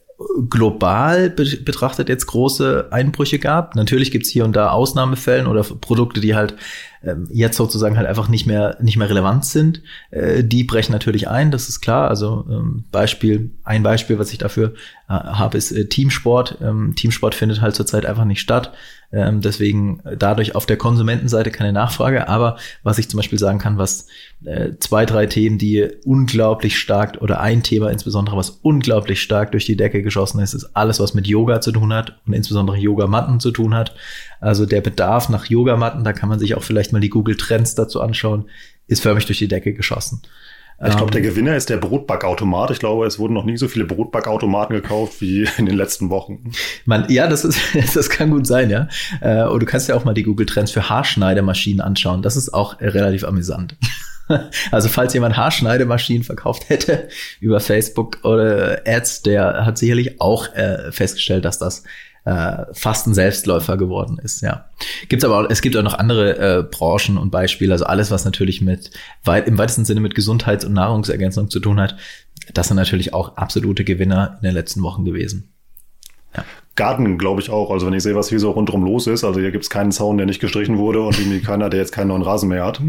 global 0.50 1.30
betrachtet 1.30 2.09
jetzt 2.09 2.25
große 2.25 2.89
Einbrüche 2.91 3.39
gab. 3.39 3.75
Natürlich 3.75 4.12
gibt's 4.12 4.30
hier 4.30 4.44
und 4.44 4.53
da 4.53 4.71
Ausnahmefällen 4.71 5.47
oder 5.47 5.63
Produkte, 5.63 6.19
die 6.19 6.36
halt 6.36 6.56
ähm, 7.04 7.28
jetzt 7.31 7.57
sozusagen 7.57 7.98
halt 7.98 8.07
einfach 8.07 8.28
nicht 8.28 8.46
mehr 8.46 8.78
nicht 8.81 8.98
mehr 8.98 9.10
relevant 9.10 9.46
sind. 9.46 9.81
Äh, 10.12 10.44
die 10.44 10.63
brechen 10.63 10.92
natürlich 10.92 11.28
ein, 11.28 11.51
das 11.51 11.69
ist 11.69 11.81
klar. 11.81 12.10
Also 12.10 12.46
ähm, 12.50 12.84
Beispiel, 12.92 13.51
ein 13.63 13.84
Beispiel, 13.84 14.19
was 14.19 14.31
ich 14.31 14.38
dafür 14.38 14.74
äh, 15.07 15.13
habe, 15.13 15.57
ist 15.57 15.72
äh, 15.72 15.86
Teamsport. 15.86 16.57
Ähm, 16.62 16.96
Teamsport 16.96 17.36
findet 17.36 17.62
halt 17.62 17.75
zurzeit 17.75 18.06
einfach 18.06 18.25
nicht 18.25 18.42
statt. 18.42 18.74
Ähm, 19.12 19.42
deswegen 19.42 20.02
dadurch 20.18 20.56
auf 20.56 20.68
der 20.68 20.78
Konsumentenseite 20.78 21.50
keine 21.50 21.74
Nachfrage. 21.74 22.28
Aber 22.28 22.58
was 22.84 23.00
ich 23.00 23.10
zum 23.10 23.18
Beispiel 23.18 23.40
sagen 23.40 23.58
kann, 23.58 23.80
was 23.80 24.08
äh, 24.46 24.72
zwei, 24.80 25.06
drei 25.06 25.26
Themen, 25.26 25.58
die 25.58 25.88
unglaublich 26.06 26.78
stark 26.78 27.18
oder 27.22 27.40
ein 27.40 27.64
Thema 27.64 27.90
insbesondere, 27.90 28.38
was 28.38 28.50
unglaublich 28.50 29.22
stark 29.22 29.52
durch 29.52 29.66
die 29.66 29.76
Decke 29.76 30.04
geschossen 30.04 30.40
ist, 30.40 30.54
ist 30.54 30.76
alles, 30.76 31.00
was 31.00 31.16
mit 31.16 31.26
Yoga 31.26 31.60
zu 31.60 31.72
tun 31.72 31.92
hat 31.92 32.20
und 32.28 32.34
insbesondere 32.34 32.78
Yogamatten 32.78 33.40
zu 33.40 33.52
tun 33.52 33.74
hat. 33.74 33.96
Also 34.40 34.68
der 34.68 34.82
Bedarf 34.82 35.30
nach 35.30 35.46
Yogamatten, 35.46 36.04
da 36.04 36.14
kann 36.14 36.30
man 36.30 36.40
sich 36.40 36.56
auch 36.56 36.64
vielleicht 36.64 36.94
mal 36.94 37.02
die 37.02 37.10
Google 37.10 37.36
Trends 37.36 37.74
dazu 37.74 38.02
anschauen, 38.02 38.46
ist 38.88 39.02
förmlich 39.02 39.26
durch 39.26 39.40
die 39.40 39.48
Decke 39.48 39.74
geschossen. 39.74 40.22
Ich 40.88 40.96
glaube, 40.96 41.12
der 41.12 41.22
ähm, 41.22 41.28
Gewinner 41.28 41.58
ist 41.58 41.70
der 41.70 41.78
Brotbackautomat. 41.78 42.72
Ich 42.72 42.80
glaube, 42.80 43.06
es 43.06 43.20
wurden 43.20 43.34
noch 43.34 43.44
nie 43.44 43.58
so 43.58 43.68
viele 43.68 43.84
Brotbackautomaten 43.84 44.74
gekauft 44.75 45.20
wie 45.20 45.46
in 45.58 45.65
den 45.65 45.75
letzten 45.75 46.10
Wochen. 46.10 46.51
Man, 46.86 47.10
ja, 47.10 47.27
das 47.27 47.44
ist, 47.44 47.60
das 47.96 48.10
kann 48.10 48.32
gut 48.32 48.48
sein, 48.48 48.70
ja. 48.70 48.88
Äh, 49.20 49.44
und 49.44 49.60
du 49.62 49.65
kannst 49.65 49.89
ja 49.89 49.96
auch 49.96 50.06
mal 50.06 50.13
die 50.13 50.24
Google 50.24 50.46
Trends 50.46 50.72
für 50.72 50.89
Haarschneidemaschinen 50.89 51.82
anschauen. 51.82 52.22
Das 52.22 52.38
ist 52.38 52.53
auch 52.53 52.80
relativ 52.80 53.24
amüsant. 53.24 53.75
Also 54.70 54.89
falls 54.89 55.15
jemand 55.15 55.38
Haarschneidemaschinen 55.38 56.24
verkauft 56.24 56.70
hätte 56.70 57.08
über 57.39 57.60
Facebook 57.60 58.24
oder 58.24 58.82
Ads, 58.86 59.24
der 59.24 59.65
hat 59.65 59.80
sicherlich 59.80 60.22
auch 60.22 60.53
äh, 60.53 60.92
festgestellt, 60.92 61.46
dass 61.46 61.58
das 61.58 61.84
äh, 62.26 62.66
fast 62.74 63.08
ein 63.08 63.14
Selbstläufer 63.14 63.78
geworden 63.78 64.20
ist. 64.22 64.42
Ja, 64.42 64.66
gibt's 65.08 65.26
aber 65.26 65.40
auch, 65.40 65.50
es 65.50 65.62
gibt 65.62 65.76
auch 65.78 65.84
noch 65.84 65.98
andere 65.98 66.38
äh, 66.38 66.64
Branchen 66.64 67.18
und 67.18 67.32
Beispiele, 67.32 67.74
also 67.74 67.86
alles, 67.86 68.12
was 68.12 68.26
natürlich 68.26 68.62
mit 68.62 68.92
weit, 69.24 69.48
im 69.48 69.58
weitesten 69.58 69.86
Sinne 69.86 70.02
mit 70.02 70.16
Gesundheits- 70.16 70.66
und 70.66 70.74
Nahrungsergänzung 70.74 71.50
zu 71.50 71.60
tun 71.60 71.80
hat. 71.80 71.96
Das 72.54 72.68
sind 72.68 72.78
natürlich 72.78 73.14
auch 73.14 73.38
absolute 73.38 73.84
Gewinner 73.84 74.38
in 74.42 74.46
den 74.48 74.54
letzten 74.54 74.82
Wochen 74.82 75.06
gewesen. 75.06 75.52
Ja. 76.36 76.44
Garten, 76.76 77.18
glaube 77.18 77.42
ich 77.42 77.50
auch. 77.50 77.72
Also 77.72 77.86
wenn 77.86 77.94
ich 77.94 78.04
sehe, 78.04 78.16
was 78.16 78.30
hier 78.30 78.40
so 78.40 78.52
rundherum 78.52 78.84
los 78.84 79.08
ist, 79.08 79.24
also 79.24 79.40
hier 79.40 79.52
gibt's 79.52 79.70
keinen 79.70 79.92
Zaun, 79.92 80.18
der 80.18 80.26
nicht 80.26 80.40
gestrichen 80.40 80.78
wurde 80.78 81.02
und 81.02 81.20
irgendwie 81.20 81.42
keiner, 81.42 81.70
der 81.70 81.80
jetzt 81.80 81.92
keinen 81.92 82.08
neuen 82.08 82.22
Rasen 82.22 82.50
mehr 82.50 82.66
hat. 82.66 82.80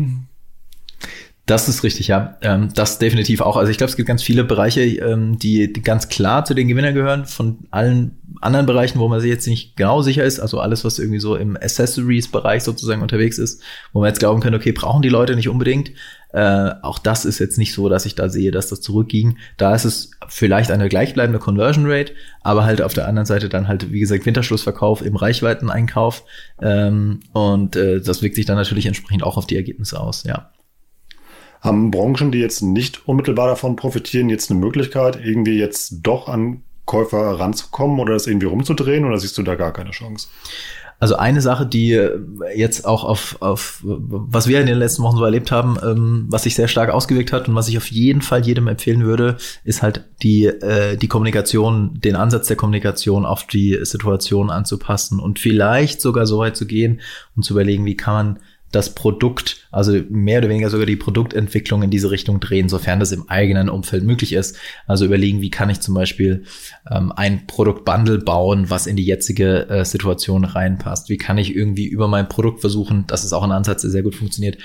Das 1.51 1.69
ist 1.69 1.83
richtig, 1.83 2.07
ja. 2.07 2.37
Ähm, 2.43 2.69
das 2.77 3.01
definitiv 3.01 3.41
auch. 3.41 3.57
Also 3.57 3.73
ich 3.73 3.77
glaube, 3.77 3.91
es 3.91 3.97
gibt 3.97 4.07
ganz 4.07 4.23
viele 4.23 4.45
Bereiche, 4.45 4.83
ähm, 4.83 5.37
die, 5.37 5.73
die 5.73 5.83
ganz 5.83 6.09
klar 6.09 6.45
zu 6.45 6.55
den 6.55 6.69
Gewinnern 6.69 6.95
gehören, 6.95 7.25
von 7.25 7.59
allen 7.73 8.13
anderen 8.41 8.67
Bereichen, 8.67 9.01
wo 9.01 9.09
man 9.09 9.21
sich 9.21 9.31
jetzt 9.31 9.49
nicht 9.49 9.77
genau 9.77 10.01
sicher 10.01 10.23
ist. 10.23 10.39
Also 10.39 10.61
alles, 10.61 10.85
was 10.85 11.01
irgendwie 11.01 11.19
so 11.19 11.35
im 11.35 11.57
Accessories-Bereich 11.57 12.63
sozusagen 12.63 13.03
unterwegs 13.03 13.37
ist, 13.37 13.63
wo 13.93 13.99
man 13.99 14.11
jetzt 14.11 14.21
glauben 14.21 14.41
könnte, 14.41 14.59
okay, 14.59 14.71
brauchen 14.71 15.03
die 15.03 15.09
Leute 15.09 15.35
nicht 15.35 15.49
unbedingt. 15.49 15.91
Äh, 16.33 16.71
auch 16.83 17.01
das 17.01 17.25
ist 17.25 17.41
jetzt 17.41 17.59
nicht 17.59 17.75
so, 17.75 17.89
dass 17.89 18.07
ich 18.07 18.15
da 18.15 18.29
sehe, 18.29 18.53
dass 18.53 18.69
das 18.69 18.81
zurückging. 18.81 19.37
Da 19.57 19.75
ist 19.75 19.85
es 19.85 20.13
vielleicht 20.29 20.71
eine 20.71 20.89
gleichbleibende 20.89 21.41
Conversion 21.41 21.91
Rate, 21.91 22.13
aber 22.43 22.65
halt 22.65 22.81
auf 22.81 22.95
der 22.95 23.09
anderen 23.09 23.27
Seite 23.27 23.49
dann 23.49 23.67
halt, 23.67 23.91
wie 23.91 23.99
gesagt, 23.99 24.25
Winterschlussverkauf 24.25 25.03
im 25.03 25.17
Reichweiteneinkauf. 25.17 26.23
Ähm, 26.63 27.19
und 27.33 27.75
äh, 27.75 28.01
das 28.01 28.23
wirkt 28.23 28.37
sich 28.37 28.47
dann 28.47 28.57
natürlich 28.57 28.87
entsprechend 28.87 29.25
auch 29.25 29.37
auf 29.37 29.49
die 29.49 29.57
Ergebnisse 29.57 29.99
aus, 29.99 30.23
ja. 30.23 30.53
Haben 31.61 31.91
Branchen, 31.91 32.33
die 32.33 32.39
jetzt 32.39 32.63
nicht 32.63 33.07
unmittelbar 33.07 33.49
davon 33.49 33.77
profitieren, 33.77 34.29
jetzt 34.29 34.51
eine 34.51 34.61
Möglichkeit, 34.61 35.21
irgendwie 35.23 35.59
jetzt 35.59 35.99
doch 36.03 36.29
an 36.29 36.63
Käufer 36.87 37.39
ranzukommen 37.39 38.01
oder 38.01 38.15
das 38.15 38.27
irgendwie 38.27 38.47
rumzudrehen 38.47 39.05
oder 39.05 39.19
siehst 39.19 39.39
du 39.39 39.43
da 39.43 39.55
gar 39.55 39.73
keine 39.73 39.91
Chance? 39.91 40.29
Also 41.01 41.17
eine 41.17 41.41
Sache, 41.41 41.65
die 41.65 41.93
äh, 41.93 42.19
jetzt 42.55 42.85
auch 42.85 43.05
auf, 43.05 43.39
auf 43.41 43.81
was 43.83 44.49
wir 44.49 44.61
in 44.61 44.67
den 44.67 44.77
letzten 44.77 45.03
Wochen 45.03 45.17
so 45.17 45.25
erlebt 45.25 45.51
haben, 45.51 45.79
ähm, 45.83 46.27
was 46.29 46.43
sich 46.43 46.55
sehr 46.55 46.69
stark 46.69 46.91
ausgewirkt 46.91 47.33
hat 47.33 47.49
und 47.49 47.55
was 47.55 47.69
ich 47.69 47.79
auf 47.79 47.91
jeden 47.91 48.21
Fall 48.21 48.45
jedem 48.45 48.69
empfehlen 48.69 49.03
würde, 49.03 49.39
ist 49.65 49.83
halt 49.83 50.05
die, 50.23 50.45
äh, 50.45 50.99
die 50.99 51.09
Kommunikation, 51.09 51.99
den 52.01 52.17
Ansatz 52.17 52.49
der 52.49 52.57
Kommunikation 52.57 53.25
auf 53.25 53.47
die 53.47 53.79
Situation 53.83 54.51
anzupassen 54.51 55.21
und 55.21 55.39
vielleicht 55.39 56.03
sogar 56.03 56.27
so 56.27 56.41
weit 56.41 56.57
zu 56.57 56.67
gehen 56.67 57.01
und 57.35 57.45
zu 57.45 57.55
überlegen, 57.55 57.87
wie 57.87 57.97
kann 57.97 58.15
man 58.15 58.39
das 58.73 58.95
Produkt, 58.95 59.67
also 59.73 60.01
mehr 60.09 60.39
oder 60.39 60.49
weniger 60.49 60.71
sogar 60.71 60.87
die 60.87 60.97
Produktentwicklung 60.97 61.83
in 61.83 61.91
diese 61.91 62.11
Richtung 62.11 62.39
drehen, 62.39 62.69
sofern 62.69 63.01
das 63.01 63.11
im 63.11 63.29
eigenen 63.29 63.69
Umfeld 63.69 64.05
möglich 64.05 64.33
ist. 64.33 64.57
Also 64.87 65.05
überlegen, 65.05 65.41
wie 65.41 65.51
kann 65.51 65.71
ich 65.71 65.81
zum 65.81 65.95
Beispiel 65.95 66.45
ähm, 66.91 67.13
ein 67.13 67.47
Produktbundle 67.47 68.19
bauen, 68.19 68.71
was 68.71 68.87
in 68.87 68.97
die 68.97 69.05
jetzige 69.05 69.69
äh, 69.69 69.85
Situation 69.85 70.45
reinpasst. 70.45 71.09
Wie 71.09 71.17
kann 71.17 71.39
ich 71.39 71.57
irgendwie 71.57 71.87
über 71.87 72.07
mein 72.07 72.29
Produkt 72.29 72.61
versuchen, 72.61 73.05
das 73.09 73.25
ist 73.25 73.33
auch 73.33 73.43
ein 73.43 73.53
Ansatz, 73.53 73.83
der 73.83 73.91
sehr 73.91 74.03
gut 74.03 74.15
funktioniert, 74.15 74.59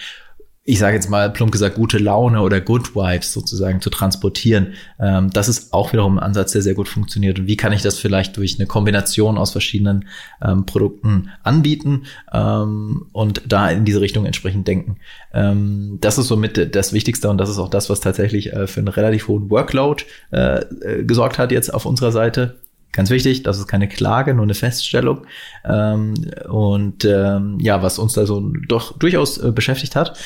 ich 0.67 0.79
sage 0.79 0.95
jetzt 0.95 1.11
mal 1.11 1.29
plump 1.29 1.51
gesagt, 1.51 1.75
gute 1.75 1.99
Laune 1.99 2.41
oder 2.41 2.59
Good 2.59 2.95
Vibes 2.95 3.31
sozusagen 3.31 3.81
zu 3.81 3.91
transportieren. 3.91 4.73
Ähm, 4.99 5.29
das 5.29 5.47
ist 5.47 5.71
auch 5.71 5.93
wiederum 5.93 6.17
ein 6.17 6.23
Ansatz, 6.23 6.53
der 6.53 6.63
sehr 6.63 6.73
gut 6.73 6.87
funktioniert. 6.87 7.37
Und 7.37 7.45
wie 7.45 7.55
kann 7.55 7.71
ich 7.71 7.83
das 7.83 7.99
vielleicht 7.99 8.35
durch 8.35 8.57
eine 8.57 8.65
Kombination 8.65 9.37
aus 9.37 9.51
verschiedenen 9.51 10.05
ähm, 10.43 10.65
Produkten 10.65 11.29
anbieten 11.43 12.05
ähm, 12.33 13.05
und 13.11 13.43
da 13.47 13.69
in 13.69 13.85
diese 13.85 14.01
Richtung 14.01 14.25
entsprechend 14.25 14.67
denken? 14.67 14.97
Ähm, 15.33 15.99
das 16.01 16.17
ist 16.17 16.29
somit 16.29 16.75
das 16.75 16.93
Wichtigste 16.93 17.29
und 17.29 17.37
das 17.37 17.49
ist 17.51 17.59
auch 17.59 17.69
das, 17.69 17.91
was 17.91 17.99
tatsächlich 17.99 18.51
äh, 18.51 18.65
für 18.65 18.79
einen 18.79 18.87
relativ 18.87 19.27
hohen 19.27 19.51
Workload 19.51 20.03
äh, 20.31 20.61
äh 20.61 21.03
gesorgt 21.03 21.37
hat 21.37 21.51
jetzt 21.51 21.71
auf 21.71 21.85
unserer 21.85 22.11
Seite. 22.11 22.55
Ganz 22.95 23.09
wichtig, 23.09 23.43
das 23.43 23.59
ist 23.59 23.67
keine 23.67 23.89
Klage, 23.89 24.33
nur 24.33 24.43
eine 24.43 24.53
Feststellung. 24.53 25.27
Ähm, 25.65 26.13
und 26.47 27.03
ähm, 27.03 27.57
ja, 27.59 27.83
was 27.83 27.99
uns 27.99 28.13
da 28.13 28.25
so 28.25 28.53
doch 28.69 28.97
durchaus 28.97 29.37
äh, 29.37 29.51
beschäftigt 29.51 29.97
hat. 29.97 30.17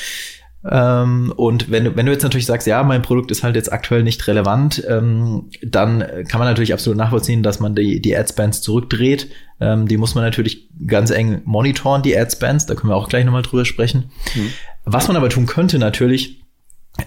Ähm, 0.70 1.32
und 1.34 1.72
wenn, 1.72 1.96
wenn 1.96 2.06
du 2.06 2.12
jetzt 2.12 2.22
natürlich 2.22 2.46
sagst, 2.46 2.68
ja, 2.68 2.80
mein 2.84 3.02
Produkt 3.02 3.32
ist 3.32 3.42
halt 3.42 3.56
jetzt 3.56 3.72
aktuell 3.72 4.04
nicht 4.04 4.24
relevant, 4.28 4.84
ähm, 4.88 5.50
dann 5.62 6.04
kann 6.28 6.38
man 6.38 6.46
natürlich 6.46 6.72
absolut 6.72 6.96
nachvollziehen, 6.96 7.42
dass 7.42 7.58
man 7.58 7.74
die, 7.74 8.00
die 8.00 8.16
Adspends 8.16 8.62
zurückdreht. 8.62 9.32
Ähm, 9.60 9.88
die 9.88 9.96
muss 9.96 10.14
man 10.14 10.22
natürlich 10.22 10.68
ganz 10.86 11.10
eng 11.10 11.42
monitoren, 11.44 12.02
die 12.02 12.16
Adspends. 12.16 12.66
Da 12.66 12.76
können 12.76 12.92
wir 12.92 12.96
auch 12.96 13.08
gleich 13.08 13.24
nochmal 13.24 13.42
drüber 13.42 13.64
sprechen. 13.64 14.12
Mhm. 14.36 14.52
Was 14.84 15.08
man 15.08 15.16
aber 15.16 15.28
tun 15.28 15.46
könnte 15.46 15.80
natürlich, 15.80 16.39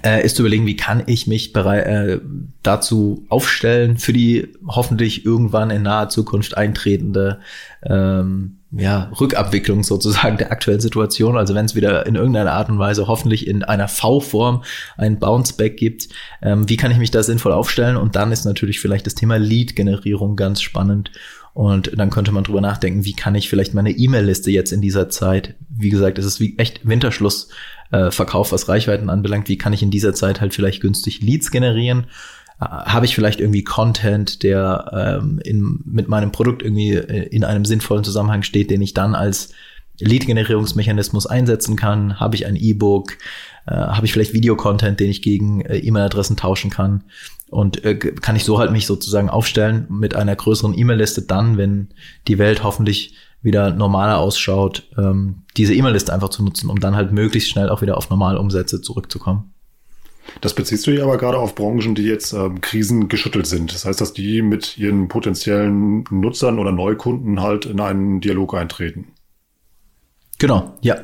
äh, 0.03 0.25
ist 0.25 0.35
zu 0.35 0.41
überlegen, 0.41 0.65
wie 0.65 0.75
kann 0.75 1.03
ich 1.05 1.27
mich 1.27 1.53
bereit, 1.53 1.85
äh, 1.85 2.19
dazu 2.61 3.25
aufstellen 3.29 3.97
für 3.97 4.13
die 4.13 4.47
hoffentlich 4.67 5.25
irgendwann 5.25 5.69
in 5.69 5.83
naher 5.83 6.09
Zukunft 6.09 6.57
eintretende 6.57 7.39
ähm, 7.83 8.59
ja, 8.71 9.11
Rückabwicklung 9.19 9.83
sozusagen 9.83 10.37
der 10.37 10.51
aktuellen 10.51 10.79
Situation. 10.79 11.37
Also 11.37 11.53
wenn 11.53 11.65
es 11.65 11.75
wieder 11.75 12.05
in 12.05 12.15
irgendeiner 12.15 12.53
Art 12.53 12.69
und 12.69 12.79
Weise 12.79 13.07
hoffentlich 13.07 13.45
in 13.47 13.63
einer 13.63 13.87
V-Form 13.87 14.63
ein 14.97 15.19
Bounceback 15.19 15.77
gibt, 15.77 16.09
ähm, 16.41 16.67
wie 16.69 16.77
kann 16.77 16.91
ich 16.91 16.97
mich 16.97 17.11
da 17.11 17.21
sinnvoll 17.21 17.51
aufstellen? 17.51 17.97
Und 17.97 18.15
dann 18.15 18.31
ist 18.31 18.45
natürlich 18.45 18.79
vielleicht 18.79 19.05
das 19.05 19.15
Thema 19.15 19.37
Lead-Generierung 19.37 20.35
ganz 20.35 20.61
spannend. 20.61 21.11
Und 21.53 21.91
dann 21.95 22.09
könnte 22.09 22.31
man 22.31 22.43
drüber 22.43 22.61
nachdenken, 22.61 23.05
wie 23.05 23.13
kann 23.13 23.35
ich 23.35 23.47
vielleicht 23.47 23.75
meine 23.75 23.91
E-Mail-Liste 23.91 24.49
jetzt 24.49 24.73
in 24.73 24.81
dieser 24.81 25.09
Zeit, 25.09 25.55
wie 25.69 25.89
gesagt, 25.89 26.17
es 26.17 26.25
ist 26.25 26.39
wie 26.39 26.57
echt 26.57 26.87
Winterschluss, 26.87 27.49
äh, 27.91 28.09
was 28.09 28.67
Reichweiten 28.67 29.09
anbelangt, 29.09 29.49
wie 29.49 29.57
kann 29.57 29.73
ich 29.73 29.83
in 29.83 29.91
dieser 29.91 30.13
Zeit 30.13 30.41
halt 30.41 30.53
vielleicht 30.53 30.81
günstig 30.81 31.21
Leads 31.21 31.51
generieren? 31.51 32.07
Äh, 32.59 32.65
Habe 32.65 33.05
ich 33.05 33.13
vielleicht 33.13 33.39
irgendwie 33.39 33.63
Content, 33.63 34.41
der 34.41 35.19
ähm, 35.21 35.39
in, 35.43 35.81
mit 35.85 36.07
meinem 36.07 36.31
Produkt 36.31 36.63
irgendwie 36.63 36.93
äh, 36.93 37.27
in 37.27 37.43
einem 37.43 37.65
sinnvollen 37.65 38.03
Zusammenhang 38.03 38.41
steht, 38.41 38.71
den 38.71 38.81
ich 38.81 38.95
dann 38.95 39.13
als 39.13 39.53
Lead-Generierungsmechanismus 39.99 41.27
einsetzen 41.27 41.75
kann? 41.75 42.19
Habe 42.19 42.35
ich 42.35 42.45
ein 42.45 42.55
E-Book? 42.55 43.17
Äh, 43.67 43.75
Habe 43.75 44.05
ich 44.05 44.13
vielleicht 44.13 44.33
Videocontent, 44.33 44.99
den 44.99 45.09
ich 45.09 45.21
gegen 45.21 45.61
äh, 45.61 45.77
E-Mail-Adressen 45.77 46.37
tauschen 46.37 46.71
kann? 46.71 47.03
Und 47.49 47.83
äh, 47.85 47.95
kann 47.95 48.35
ich 48.35 48.43
so 48.43 48.57
halt 48.57 48.71
mich 48.71 48.87
sozusagen 48.87 49.29
aufstellen 49.29 49.85
mit 49.89 50.15
einer 50.15 50.35
größeren 50.35 50.77
E-Mail-Liste 50.77 51.21
dann, 51.21 51.57
wenn 51.57 51.89
die 52.27 52.39
Welt 52.39 52.63
hoffentlich 52.63 53.15
wieder 53.43 53.71
normaler 53.71 54.17
ausschaut, 54.17 54.89
ähm, 54.97 55.43
diese 55.57 55.73
E-Mail-Liste 55.75 56.13
einfach 56.13 56.29
zu 56.29 56.43
nutzen, 56.43 56.69
um 56.69 56.79
dann 56.79 56.95
halt 56.95 57.11
möglichst 57.11 57.49
schnell 57.49 57.69
auch 57.69 57.81
wieder 57.81 57.97
auf 57.97 58.09
normale 58.09 58.39
Umsätze 58.39 58.81
zurückzukommen. 58.81 59.53
Das 60.41 60.53
beziehst 60.55 60.87
du 60.87 60.91
ja 60.91 61.03
aber 61.03 61.17
gerade 61.17 61.37
auf 61.37 61.53
Branchen, 61.53 61.95
die 61.95 62.03
jetzt 62.03 62.33
ähm, 62.33 62.61
krisengeschüttelt 62.61 63.45
sind. 63.45 63.73
Das 63.73 63.85
heißt, 63.85 63.99
dass 63.99 64.13
die 64.13 64.41
mit 64.41 64.77
ihren 64.77 65.09
potenziellen 65.09 66.05
Nutzern 66.09 66.59
oder 66.59 66.71
Neukunden 66.71 67.41
halt 67.41 67.65
in 67.65 67.79
einen 67.79 68.21
Dialog 68.21 68.55
eintreten. 68.55 69.07
Genau, 70.43 70.77
ja. 70.81 70.97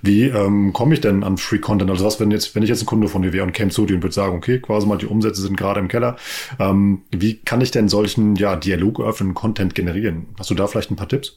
Wie 0.00 0.22
ähm, 0.22 0.72
komme 0.72 0.94
ich 0.94 1.02
denn 1.02 1.22
an 1.22 1.36
Free 1.36 1.58
Content? 1.58 1.90
Also 1.90 2.02
was, 2.02 2.18
wenn 2.18 2.30
jetzt, 2.30 2.54
wenn 2.54 2.62
ich 2.62 2.70
jetzt 2.70 2.82
ein 2.82 2.86
Kunde 2.86 3.08
von 3.08 3.20
dir 3.20 3.34
wäre 3.34 3.44
und 3.44 3.52
käme 3.52 3.70
zu 3.70 3.84
dir 3.84 3.94
und 3.94 4.02
würde 4.02 4.14
sagen, 4.14 4.34
okay, 4.34 4.58
quasi 4.58 4.86
mal 4.86 4.96
die 4.96 5.04
Umsätze 5.04 5.42
sind 5.42 5.58
gerade 5.58 5.80
im 5.80 5.88
Keller. 5.88 6.16
Ähm, 6.58 7.02
wie 7.10 7.34
kann 7.34 7.60
ich 7.60 7.70
denn 7.70 7.90
solchen 7.90 8.36
ja, 8.36 8.56
Dialog 8.56 9.00
öffnen, 9.00 9.34
Content 9.34 9.74
generieren? 9.74 10.28
Hast 10.38 10.48
du 10.48 10.54
da 10.54 10.66
vielleicht 10.66 10.90
ein 10.90 10.96
paar 10.96 11.08
Tipps? 11.08 11.36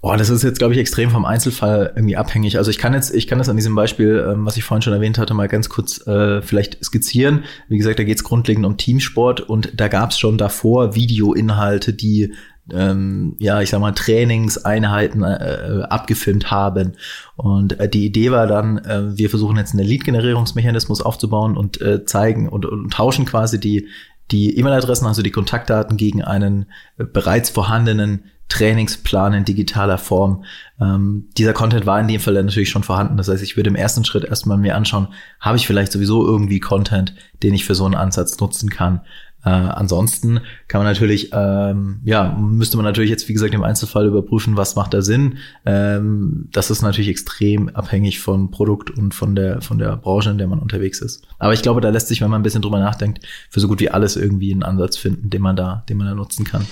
Oh, 0.00 0.14
das 0.16 0.30
ist 0.30 0.42
jetzt, 0.42 0.58
glaube 0.58 0.72
ich, 0.72 0.80
extrem 0.80 1.10
vom 1.10 1.26
Einzelfall 1.26 1.92
irgendwie 1.94 2.16
abhängig. 2.16 2.56
Also 2.56 2.70
ich 2.70 2.78
kann 2.78 2.94
jetzt, 2.94 3.14
ich 3.14 3.26
kann 3.26 3.38
das 3.38 3.50
an 3.50 3.56
diesem 3.56 3.74
Beispiel, 3.74 4.26
ähm, 4.32 4.46
was 4.46 4.56
ich 4.56 4.64
vorhin 4.64 4.80
schon 4.80 4.94
erwähnt 4.94 5.18
hatte, 5.18 5.34
mal 5.34 5.48
ganz 5.48 5.68
kurz 5.68 6.06
äh, 6.06 6.40
vielleicht 6.40 6.82
skizzieren. 6.82 7.44
Wie 7.68 7.76
gesagt, 7.76 7.98
da 7.98 8.04
geht 8.04 8.16
es 8.16 8.24
grundlegend 8.24 8.64
um 8.64 8.78
Teamsport 8.78 9.42
und 9.42 9.72
da 9.78 9.88
gab 9.88 10.12
es 10.12 10.18
schon 10.18 10.38
davor 10.38 10.94
Videoinhalte, 10.94 11.92
die 11.92 12.32
ähm, 12.72 13.36
ja, 13.38 13.60
ich 13.60 13.70
sag 13.70 13.80
mal, 13.80 13.92
Trainingseinheiten 13.92 15.22
äh, 15.22 15.84
abgefilmt 15.88 16.50
haben. 16.50 16.94
Und 17.36 17.78
äh, 17.80 17.88
die 17.88 18.06
Idee 18.06 18.30
war 18.30 18.46
dann, 18.46 18.78
äh, 18.78 19.16
wir 19.16 19.30
versuchen 19.30 19.56
jetzt 19.56 19.74
einen 19.74 19.86
Lead-Generierungsmechanismus 19.86 21.02
aufzubauen 21.02 21.56
und 21.56 21.80
äh, 21.80 22.04
zeigen 22.04 22.48
und, 22.48 22.66
und 22.66 22.92
tauschen 22.92 23.24
quasi 23.24 23.58
die 23.60 23.88
die 24.30 24.58
E-Mail-Adressen, 24.58 25.06
also 25.06 25.22
die 25.22 25.30
Kontaktdaten 25.30 25.96
gegen 25.96 26.22
einen 26.22 26.66
äh, 26.98 27.04
bereits 27.04 27.50
vorhandenen 27.50 28.24
Trainingsplan 28.48 29.34
in 29.34 29.44
digitaler 29.44 29.98
Form. 29.98 30.44
Ähm, 30.80 31.28
dieser 31.36 31.52
Content 31.52 31.84
war 31.84 32.00
in 32.00 32.08
dem 32.08 32.20
Fall 32.20 32.34
natürlich 32.34 32.70
schon 32.70 32.82
vorhanden. 32.82 33.18
Das 33.18 33.28
heißt, 33.28 33.42
ich 33.42 33.56
würde 33.56 33.68
im 33.68 33.76
ersten 33.76 34.04
Schritt 34.04 34.24
erstmal 34.24 34.56
mir 34.56 34.74
anschauen, 34.74 35.08
habe 35.38 35.58
ich 35.58 35.66
vielleicht 35.66 35.92
sowieso 35.92 36.26
irgendwie 36.26 36.60
Content, 36.60 37.14
den 37.42 37.52
ich 37.52 37.66
für 37.66 37.74
so 37.74 37.84
einen 37.84 37.94
Ansatz 37.94 38.40
nutzen 38.40 38.70
kann. 38.70 39.02
Äh, 39.48 39.50
ansonsten 39.50 40.40
kann 40.66 40.80
man 40.80 40.92
natürlich, 40.92 41.30
ähm, 41.32 42.00
ja, 42.04 42.36
müsste 42.38 42.76
man 42.76 42.84
natürlich 42.84 43.08
jetzt, 43.08 43.28
wie 43.28 43.32
gesagt, 43.32 43.54
im 43.54 43.64
Einzelfall 43.64 44.06
überprüfen, 44.06 44.58
was 44.58 44.76
macht 44.76 44.92
da 44.92 45.00
Sinn. 45.00 45.38
Ähm, 45.64 46.48
das 46.52 46.70
ist 46.70 46.82
natürlich 46.82 47.08
extrem 47.08 47.70
abhängig 47.70 48.20
vom 48.20 48.50
Produkt 48.50 48.90
und 48.90 49.14
von 49.14 49.34
der, 49.34 49.62
von 49.62 49.78
der 49.78 49.96
Branche, 49.96 50.30
in 50.30 50.38
der 50.38 50.48
man 50.48 50.58
unterwegs 50.58 51.00
ist. 51.00 51.26
Aber 51.38 51.54
ich 51.54 51.62
glaube, 51.62 51.80
da 51.80 51.88
lässt 51.88 52.08
sich, 52.08 52.20
wenn 52.20 52.30
man 52.30 52.40
ein 52.40 52.44
bisschen 52.44 52.60
drüber 52.60 52.78
nachdenkt, 52.78 53.24
für 53.48 53.60
so 53.60 53.68
gut 53.68 53.80
wie 53.80 53.90
alles 53.90 54.16
irgendwie 54.16 54.52
einen 54.52 54.64
Ansatz 54.64 54.98
finden, 54.98 55.30
den 55.30 55.40
man 55.40 55.56
da, 55.56 55.82
den 55.88 55.96
man 55.96 56.06
da 56.06 56.14
nutzen 56.14 56.44
kann. 56.44 56.66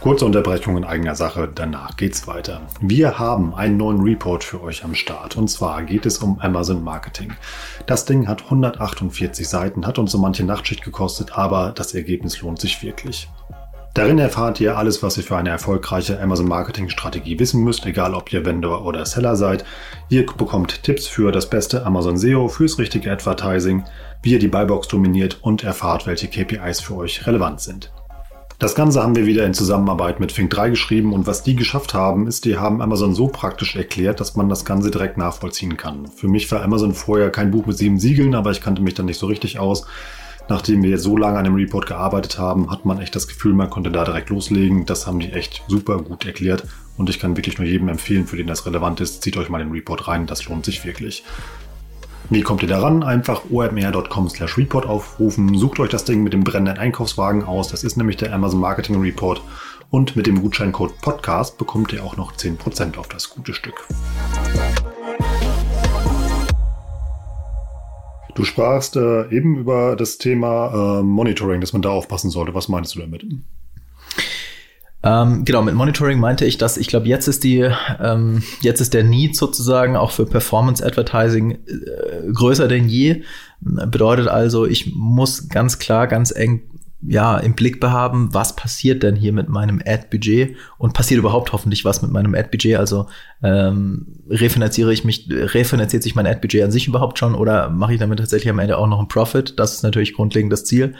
Kurze 0.00 0.24
Unterbrechung 0.24 0.78
in 0.78 0.84
eigener 0.84 1.14
Sache, 1.14 1.46
danach 1.54 1.94
geht's 1.94 2.26
weiter. 2.26 2.62
Wir 2.80 3.18
haben 3.18 3.54
einen 3.54 3.76
neuen 3.76 4.00
Report 4.00 4.42
für 4.42 4.62
euch 4.62 4.82
am 4.82 4.94
Start 4.94 5.36
und 5.36 5.48
zwar 5.48 5.82
geht 5.82 6.06
es 6.06 6.18
um 6.18 6.40
Amazon 6.40 6.82
Marketing. 6.82 7.34
Das 7.84 8.06
Ding 8.06 8.26
hat 8.26 8.44
148 8.44 9.46
Seiten, 9.46 9.86
hat 9.86 9.98
uns 9.98 10.12
so 10.12 10.18
manche 10.18 10.42
Nachtschicht 10.42 10.82
gekostet, 10.82 11.36
aber 11.36 11.72
das 11.74 11.92
Ergebnis 11.92 12.40
lohnt 12.40 12.58
sich 12.58 12.82
wirklich. 12.82 13.28
Darin 13.92 14.18
erfahrt 14.18 14.58
ihr 14.60 14.78
alles, 14.78 15.02
was 15.02 15.18
ihr 15.18 15.22
für 15.22 15.36
eine 15.36 15.50
erfolgreiche 15.50 16.18
Amazon 16.18 16.48
Marketing 16.48 16.88
Strategie 16.88 17.38
wissen 17.38 17.62
müsst, 17.62 17.84
egal 17.84 18.14
ob 18.14 18.32
ihr 18.32 18.46
Vendor 18.46 18.86
oder 18.86 19.04
Seller 19.04 19.36
seid. 19.36 19.66
Ihr 20.08 20.24
bekommt 20.24 20.82
Tipps 20.82 21.08
für 21.08 21.30
das 21.30 21.50
beste 21.50 21.84
Amazon 21.84 22.16
SEO, 22.16 22.48
fürs 22.48 22.78
richtige 22.78 23.12
Advertising, 23.12 23.84
wie 24.22 24.32
ihr 24.32 24.38
die 24.38 24.48
Buybox 24.48 24.88
dominiert 24.88 25.40
und 25.42 25.62
erfahrt, 25.62 26.06
welche 26.06 26.28
KPIs 26.28 26.80
für 26.80 26.96
euch 26.96 27.26
relevant 27.26 27.60
sind. 27.60 27.92
Das 28.60 28.74
Ganze 28.74 29.02
haben 29.02 29.16
wir 29.16 29.24
wieder 29.24 29.46
in 29.46 29.54
Zusammenarbeit 29.54 30.20
mit 30.20 30.32
Fink 30.32 30.50
3 30.50 30.68
geschrieben 30.68 31.14
und 31.14 31.26
was 31.26 31.42
die 31.42 31.56
geschafft 31.56 31.94
haben, 31.94 32.26
ist, 32.26 32.44
die 32.44 32.58
haben 32.58 32.82
Amazon 32.82 33.14
so 33.14 33.26
praktisch 33.26 33.74
erklärt, 33.74 34.20
dass 34.20 34.36
man 34.36 34.50
das 34.50 34.66
Ganze 34.66 34.90
direkt 34.90 35.16
nachvollziehen 35.16 35.78
kann. 35.78 36.08
Für 36.08 36.28
mich 36.28 36.52
war 36.52 36.62
Amazon 36.62 36.92
vorher 36.92 37.30
kein 37.30 37.50
Buch 37.50 37.64
mit 37.64 37.78
sieben 37.78 37.98
Siegeln, 37.98 38.34
aber 38.34 38.50
ich 38.50 38.60
kannte 38.60 38.82
mich 38.82 38.92
dann 38.92 39.06
nicht 39.06 39.18
so 39.18 39.28
richtig 39.28 39.58
aus. 39.58 39.86
Nachdem 40.50 40.82
wir 40.82 40.98
so 40.98 41.16
lange 41.16 41.38
an 41.38 41.44
dem 41.44 41.54
Report 41.54 41.86
gearbeitet 41.86 42.38
haben, 42.38 42.70
hat 42.70 42.84
man 42.84 43.00
echt 43.00 43.16
das 43.16 43.28
Gefühl, 43.28 43.54
man 43.54 43.70
konnte 43.70 43.90
da 43.90 44.04
direkt 44.04 44.28
loslegen. 44.28 44.84
Das 44.84 45.06
haben 45.06 45.20
die 45.20 45.32
echt 45.32 45.62
super 45.66 46.02
gut 46.02 46.26
erklärt 46.26 46.64
und 46.98 47.08
ich 47.08 47.18
kann 47.18 47.38
wirklich 47.38 47.56
nur 47.56 47.66
jedem 47.66 47.88
empfehlen, 47.88 48.26
für 48.26 48.36
den 48.36 48.46
das 48.46 48.66
relevant 48.66 49.00
ist, 49.00 49.22
zieht 49.22 49.38
euch 49.38 49.48
mal 49.48 49.60
den 49.60 49.72
Report 49.72 50.06
rein, 50.06 50.26
das 50.26 50.44
lohnt 50.44 50.66
sich 50.66 50.84
wirklich. 50.84 51.24
Wie 52.28 52.42
kommt 52.42 52.62
ihr 52.62 52.68
daran? 52.68 53.02
Einfach 53.02 53.42
omr.com 53.50 54.28
slash 54.28 54.58
report 54.58 54.86
aufrufen, 54.86 55.56
sucht 55.56 55.80
euch 55.80 55.90
das 55.90 56.04
Ding 56.04 56.22
mit 56.22 56.32
dem 56.32 56.44
brennenden 56.44 56.78
Einkaufswagen 56.78 57.44
aus, 57.44 57.68
das 57.68 57.82
ist 57.82 57.96
nämlich 57.96 58.16
der 58.18 58.32
Amazon 58.32 58.60
Marketing 58.60 59.00
Report 59.00 59.42
und 59.90 60.14
mit 60.14 60.26
dem 60.26 60.40
Gutscheincode 60.40 61.00
Podcast 61.00 61.58
bekommt 61.58 61.92
ihr 61.92 62.04
auch 62.04 62.16
noch 62.16 62.32
10% 62.32 62.96
auf 62.96 63.08
das 63.08 63.30
gute 63.30 63.54
Stück. 63.54 63.86
Du 68.34 68.44
sprachst 68.44 68.96
äh, 68.96 69.28
eben 69.30 69.58
über 69.58 69.96
das 69.96 70.18
Thema 70.18 71.00
äh, 71.00 71.02
Monitoring, 71.02 71.60
dass 71.60 71.72
man 71.72 71.82
da 71.82 71.90
aufpassen 71.90 72.30
sollte. 72.30 72.54
Was 72.54 72.68
meinst 72.68 72.94
du 72.94 73.00
damit? 73.00 73.24
Ähm, 75.02 75.44
genau, 75.44 75.62
mit 75.62 75.74
Monitoring 75.74 76.18
meinte 76.18 76.44
ich, 76.44 76.58
dass 76.58 76.76
ich 76.76 76.88
glaube, 76.88 77.06
jetzt 77.06 77.26
ist 77.26 77.42
die, 77.42 77.70
ähm, 78.00 78.42
jetzt 78.60 78.80
ist 78.80 78.92
der 78.92 79.04
Need 79.04 79.34
sozusagen 79.34 79.96
auch 79.96 80.10
für 80.10 80.26
Performance 80.26 80.84
Advertising 80.84 81.52
äh, 81.52 82.32
größer 82.32 82.68
denn 82.68 82.88
je. 82.88 83.22
Bedeutet 83.60 84.28
also, 84.28 84.66
ich 84.66 84.94
muss 84.94 85.48
ganz 85.48 85.78
klar, 85.78 86.06
ganz 86.06 86.30
eng 86.30 86.62
ja, 87.02 87.38
im 87.38 87.54
Blick 87.54 87.80
behaben, 87.80 88.28
was 88.32 88.56
passiert 88.56 89.02
denn 89.02 89.16
hier 89.16 89.32
mit 89.32 89.48
meinem 89.48 89.80
Ad-Budget 89.84 90.56
und 90.76 90.92
passiert 90.92 91.18
überhaupt 91.18 91.52
hoffentlich 91.52 91.84
was 91.84 92.02
mit 92.02 92.10
meinem 92.10 92.34
Ad-Budget? 92.34 92.76
Also 92.76 93.06
ähm, 93.42 94.06
refinanziere 94.28 94.92
ich 94.92 95.04
mich, 95.04 95.26
refinanziert 95.30 96.02
sich 96.02 96.14
mein 96.14 96.26
Ad-Budget 96.26 96.62
an 96.62 96.70
sich 96.70 96.88
überhaupt 96.88 97.18
schon 97.18 97.34
oder 97.34 97.70
mache 97.70 97.94
ich 97.94 98.00
damit 98.00 98.18
tatsächlich 98.18 98.50
am 98.50 98.58
Ende 98.58 98.76
auch 98.76 98.86
noch 98.86 98.98
einen 98.98 99.08
Profit? 99.08 99.58
Das 99.58 99.74
ist 99.74 99.82
natürlich 99.82 100.12
grundlegend 100.12 100.52
das 100.52 100.64
Ziel. 100.64 100.94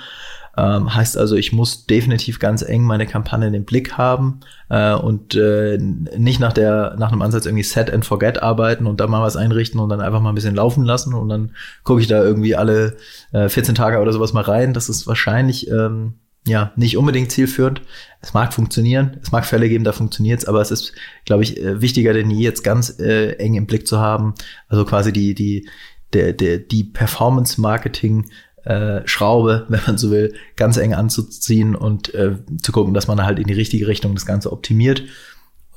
Ähm, 0.61 0.95
heißt 0.95 1.17
also, 1.17 1.37
ich 1.37 1.52
muss 1.52 1.87
definitiv 1.87 2.38
ganz 2.38 2.61
eng 2.61 2.83
meine 2.83 3.07
Kampagne 3.07 3.47
im 3.49 3.64
Blick 3.64 3.97
haben 3.97 4.40
äh, 4.69 4.93
und 4.93 5.35
äh, 5.35 5.79
nicht 5.79 6.38
nach 6.38 6.52
der 6.52 6.97
nach 6.99 7.11
einem 7.11 7.23
Ansatz 7.23 7.47
irgendwie 7.47 7.62
Set 7.62 7.90
and 7.90 8.05
Forget 8.05 8.43
arbeiten 8.43 8.87
und 8.87 9.00
da 9.00 9.07
mal 9.07 9.23
was 9.23 9.37
einrichten 9.37 9.81
und 9.81 9.88
dann 9.88 10.02
einfach 10.02 10.21
mal 10.21 10.29
ein 10.29 10.35
bisschen 10.35 10.55
laufen 10.55 10.85
lassen 10.85 11.14
und 11.14 11.31
dann 11.31 11.52
gucke 11.83 12.02
ich 12.02 12.09
da 12.09 12.23
irgendwie 12.23 12.57
alle 12.57 12.99
äh, 13.33 13.49
14 13.49 13.75
Tage 13.75 14.00
oder 14.00 14.12
sowas 14.12 14.35
mal 14.35 14.43
rein. 14.45 14.75
Das 14.75 14.90
ist 14.90 15.07
wahrscheinlich 15.07 15.71
ähm, 15.71 16.14
ja 16.47 16.73
nicht 16.76 16.99
unbedingt 16.99 17.33
zielführend. 17.33 17.81
Es 18.21 18.35
mag 18.35 18.52
funktionieren, 18.52 19.17
es 19.23 19.33
mag 19.33 19.47
Fälle 19.47 19.69
geben, 19.71 19.85
da 19.85 19.93
funktioniert's, 19.93 20.45
aber 20.45 20.61
es 20.61 20.71
ist, 20.71 20.93
glaube 21.25 21.43
ich, 21.43 21.59
äh, 21.59 21.81
wichtiger 21.81 22.12
denn 22.12 22.31
je 22.31 22.45
jetzt 22.45 22.64
ganz 22.64 22.99
äh, 22.99 23.33
eng 23.37 23.55
im 23.55 23.67
Blick 23.67 23.87
zu 23.87 23.99
haben. 23.99 24.35
Also 24.69 24.85
quasi 24.85 25.11
die 25.11 25.35
die 25.35 25.67
der, 26.12 26.33
der, 26.33 26.59
die 26.59 26.85
Performance 26.85 27.61
Marketing 27.61 28.29
äh, 28.64 29.00
Schraube, 29.07 29.67
wenn 29.69 29.81
man 29.87 29.99
so 29.99 30.11
will, 30.11 30.35
ganz 30.57 30.76
eng 30.76 30.95
anzuziehen 30.95 31.75
und 31.75 32.14
äh, 32.14 32.37
zu 32.62 32.73
gucken, 32.73 32.95
dass 32.95 33.09
man 33.09 33.25
halt 33.25 33.38
in 33.38 33.47
die 33.47 33.55
richtige 33.55 33.87
Richtung 33.87 34.14
das 34.14 34.26
Ganze 34.26 34.52
optimiert, 34.52 35.02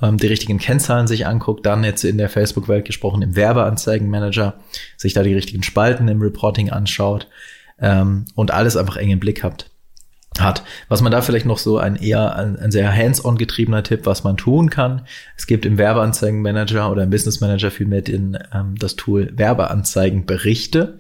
ähm, 0.01 0.17
die 0.17 0.27
richtigen 0.27 0.57
Kennzahlen 0.57 1.07
sich 1.07 1.25
anguckt, 1.25 1.65
dann 1.65 1.83
jetzt 1.83 2.03
in 2.03 2.17
der 2.17 2.29
Facebook-Welt 2.29 2.85
gesprochen 2.85 3.21
im 3.21 3.35
Werbeanzeigenmanager, 3.35 4.55
sich 4.97 5.13
da 5.13 5.23
die 5.23 5.33
richtigen 5.33 5.63
Spalten 5.63 6.07
im 6.07 6.21
Reporting 6.21 6.69
anschaut 6.69 7.27
ähm, 7.79 8.25
und 8.35 8.51
alles 8.51 8.77
einfach 8.77 8.97
eng 8.97 9.11
im 9.11 9.19
Blick 9.19 9.43
habt 9.43 9.69
hat. 10.39 10.63
Was 10.87 11.01
man 11.01 11.11
da 11.11 11.21
vielleicht 11.21 11.45
noch 11.45 11.57
so 11.57 11.77
ein 11.77 11.95
eher 11.95 12.35
ein, 12.35 12.57
ein 12.57 12.71
sehr 12.71 12.91
hands-on 12.91 13.37
getriebener 13.37 13.83
Tipp, 13.83 14.05
was 14.05 14.23
man 14.23 14.37
tun 14.37 14.69
kann. 14.69 15.05
Es 15.37 15.47
gibt 15.47 15.65
im 15.65 15.77
Werbeanzeigenmanager 15.77 16.91
oder 16.91 17.03
im 17.03 17.09
Business 17.09 17.39
Manager 17.39 17.71
vielmehr 17.71 18.01
den, 18.01 18.37
ähm, 18.53 18.75
das 18.77 18.95
Tool 18.95 19.31
Werbeanzeigenberichte. 19.35 20.99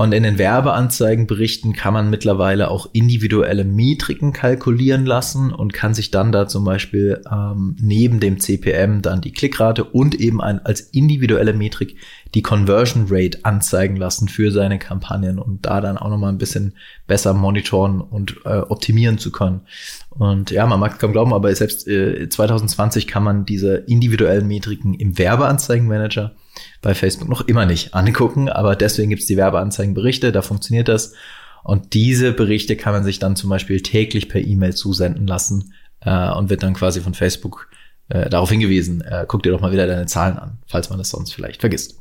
Und 0.00 0.12
in 0.12 0.22
den 0.22 0.38
Werbeanzeigenberichten 0.38 1.74
kann 1.74 1.92
man 1.92 2.08
mittlerweile 2.08 2.70
auch 2.70 2.88
individuelle 2.94 3.64
Metriken 3.64 4.32
kalkulieren 4.32 5.04
lassen 5.04 5.52
und 5.52 5.74
kann 5.74 5.92
sich 5.92 6.10
dann 6.10 6.32
da 6.32 6.48
zum 6.48 6.64
Beispiel 6.64 7.20
ähm, 7.30 7.76
neben 7.78 8.18
dem 8.18 8.40
CPM 8.40 9.02
dann 9.02 9.20
die 9.20 9.30
Klickrate 9.30 9.84
und 9.84 10.14
eben 10.14 10.40
ein, 10.40 10.58
als 10.64 10.80
individuelle 10.80 11.52
Metrik 11.52 11.96
die 12.34 12.40
Conversion 12.40 13.08
Rate 13.10 13.40
anzeigen 13.42 13.96
lassen 13.96 14.28
für 14.28 14.50
seine 14.50 14.78
Kampagnen 14.78 15.38
und 15.38 15.66
da 15.66 15.82
dann 15.82 15.98
auch 15.98 16.08
nochmal 16.08 16.32
ein 16.32 16.38
bisschen 16.38 16.72
besser 17.06 17.34
monitoren 17.34 18.00
und 18.00 18.36
äh, 18.46 18.56
optimieren 18.56 19.18
zu 19.18 19.30
können. 19.30 19.66
Und 20.08 20.50
ja, 20.50 20.64
man 20.64 20.80
mag 20.80 20.92
es 20.92 20.98
kaum 20.98 21.12
glauben, 21.12 21.34
aber 21.34 21.54
selbst 21.54 21.86
äh, 21.86 22.26
2020 22.26 23.06
kann 23.06 23.22
man 23.22 23.44
diese 23.44 23.74
individuellen 23.74 24.48
Metriken 24.48 24.94
im 24.94 25.18
Werbeanzeigenmanager 25.18 26.34
bei 26.82 26.94
Facebook 26.94 27.28
noch 27.28 27.42
immer 27.42 27.66
nicht 27.66 27.94
angucken, 27.94 28.48
aber 28.48 28.76
deswegen 28.76 29.10
gibt's 29.10 29.26
die 29.26 29.36
Werbeanzeigenberichte, 29.36 30.32
da 30.32 30.42
funktioniert 30.42 30.88
das. 30.88 31.14
Und 31.62 31.94
diese 31.94 32.32
Berichte 32.32 32.76
kann 32.76 32.92
man 32.94 33.04
sich 33.04 33.18
dann 33.18 33.36
zum 33.36 33.50
Beispiel 33.50 33.82
täglich 33.82 34.28
per 34.28 34.40
E-Mail 34.40 34.74
zusenden 34.74 35.26
lassen 35.26 35.74
äh, 36.00 36.30
und 36.30 36.48
wird 36.48 36.62
dann 36.62 36.74
quasi 36.74 37.00
von 37.00 37.14
Facebook 37.14 37.68
äh, 38.08 38.30
darauf 38.30 38.50
hingewiesen, 38.50 39.02
äh, 39.02 39.24
guck 39.28 39.42
dir 39.42 39.52
doch 39.52 39.60
mal 39.60 39.72
wieder 39.72 39.86
deine 39.86 40.06
Zahlen 40.06 40.38
an, 40.38 40.58
falls 40.66 40.90
man 40.90 40.98
das 40.98 41.10
sonst 41.10 41.32
vielleicht 41.32 41.60
vergisst. 41.60 42.00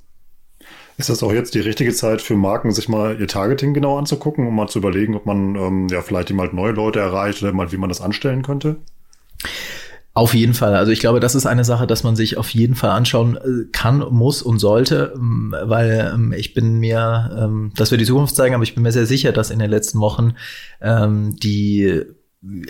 Ist 0.97 1.09
das 1.09 1.23
auch 1.23 1.31
jetzt 1.31 1.55
die 1.55 1.61
richtige 1.61 1.93
Zeit 1.93 2.21
für 2.21 2.35
Marken, 2.35 2.71
sich 2.71 2.89
mal 2.89 3.19
ihr 3.21 3.27
Targeting 3.27 3.73
genau 3.73 3.97
anzugucken, 3.97 4.45
um 4.45 4.55
mal 4.55 4.67
zu 4.67 4.79
überlegen, 4.79 5.15
ob 5.15 5.25
man 5.25 5.55
ähm, 5.55 5.87
ja 5.89 6.01
vielleicht 6.01 6.31
mal 6.31 6.49
neue 6.51 6.73
Leute 6.73 6.99
erreicht 6.99 7.41
oder 7.41 7.53
mal 7.53 7.71
wie 7.71 7.77
man 7.77 7.87
das 7.87 8.01
anstellen 8.01 8.41
könnte? 8.41 8.77
Auf 10.13 10.33
jeden 10.33 10.53
Fall. 10.53 10.75
Also 10.75 10.91
ich 10.91 10.99
glaube, 10.99 11.19
das 11.19 11.35
ist 11.35 11.45
eine 11.45 11.63
Sache, 11.63 11.85
dass 11.85 12.03
man 12.03 12.15
sich 12.15 12.37
auf 12.37 12.49
jeden 12.49 12.75
Fall 12.75 12.89
anschauen 12.89 13.37
äh, 13.37 13.69
kann, 13.71 13.99
muss 14.09 14.41
und 14.41 14.59
sollte, 14.59 15.13
ähm, 15.15 15.55
weil 15.63 16.11
ähm, 16.13 16.33
ich 16.33 16.53
bin 16.53 16.79
mir, 16.79 17.37
ähm, 17.39 17.71
das 17.75 17.91
wird 17.91 18.01
die 18.01 18.05
Zukunft 18.05 18.35
zeigen, 18.35 18.55
aber 18.55 18.63
ich 18.63 18.73
bin 18.73 18.83
mir 18.83 18.91
sehr 18.91 19.05
sicher, 19.05 19.31
dass 19.31 19.51
in 19.51 19.59
den 19.59 19.69
letzten 19.69 19.99
Wochen 19.99 20.33
die, 20.81 22.01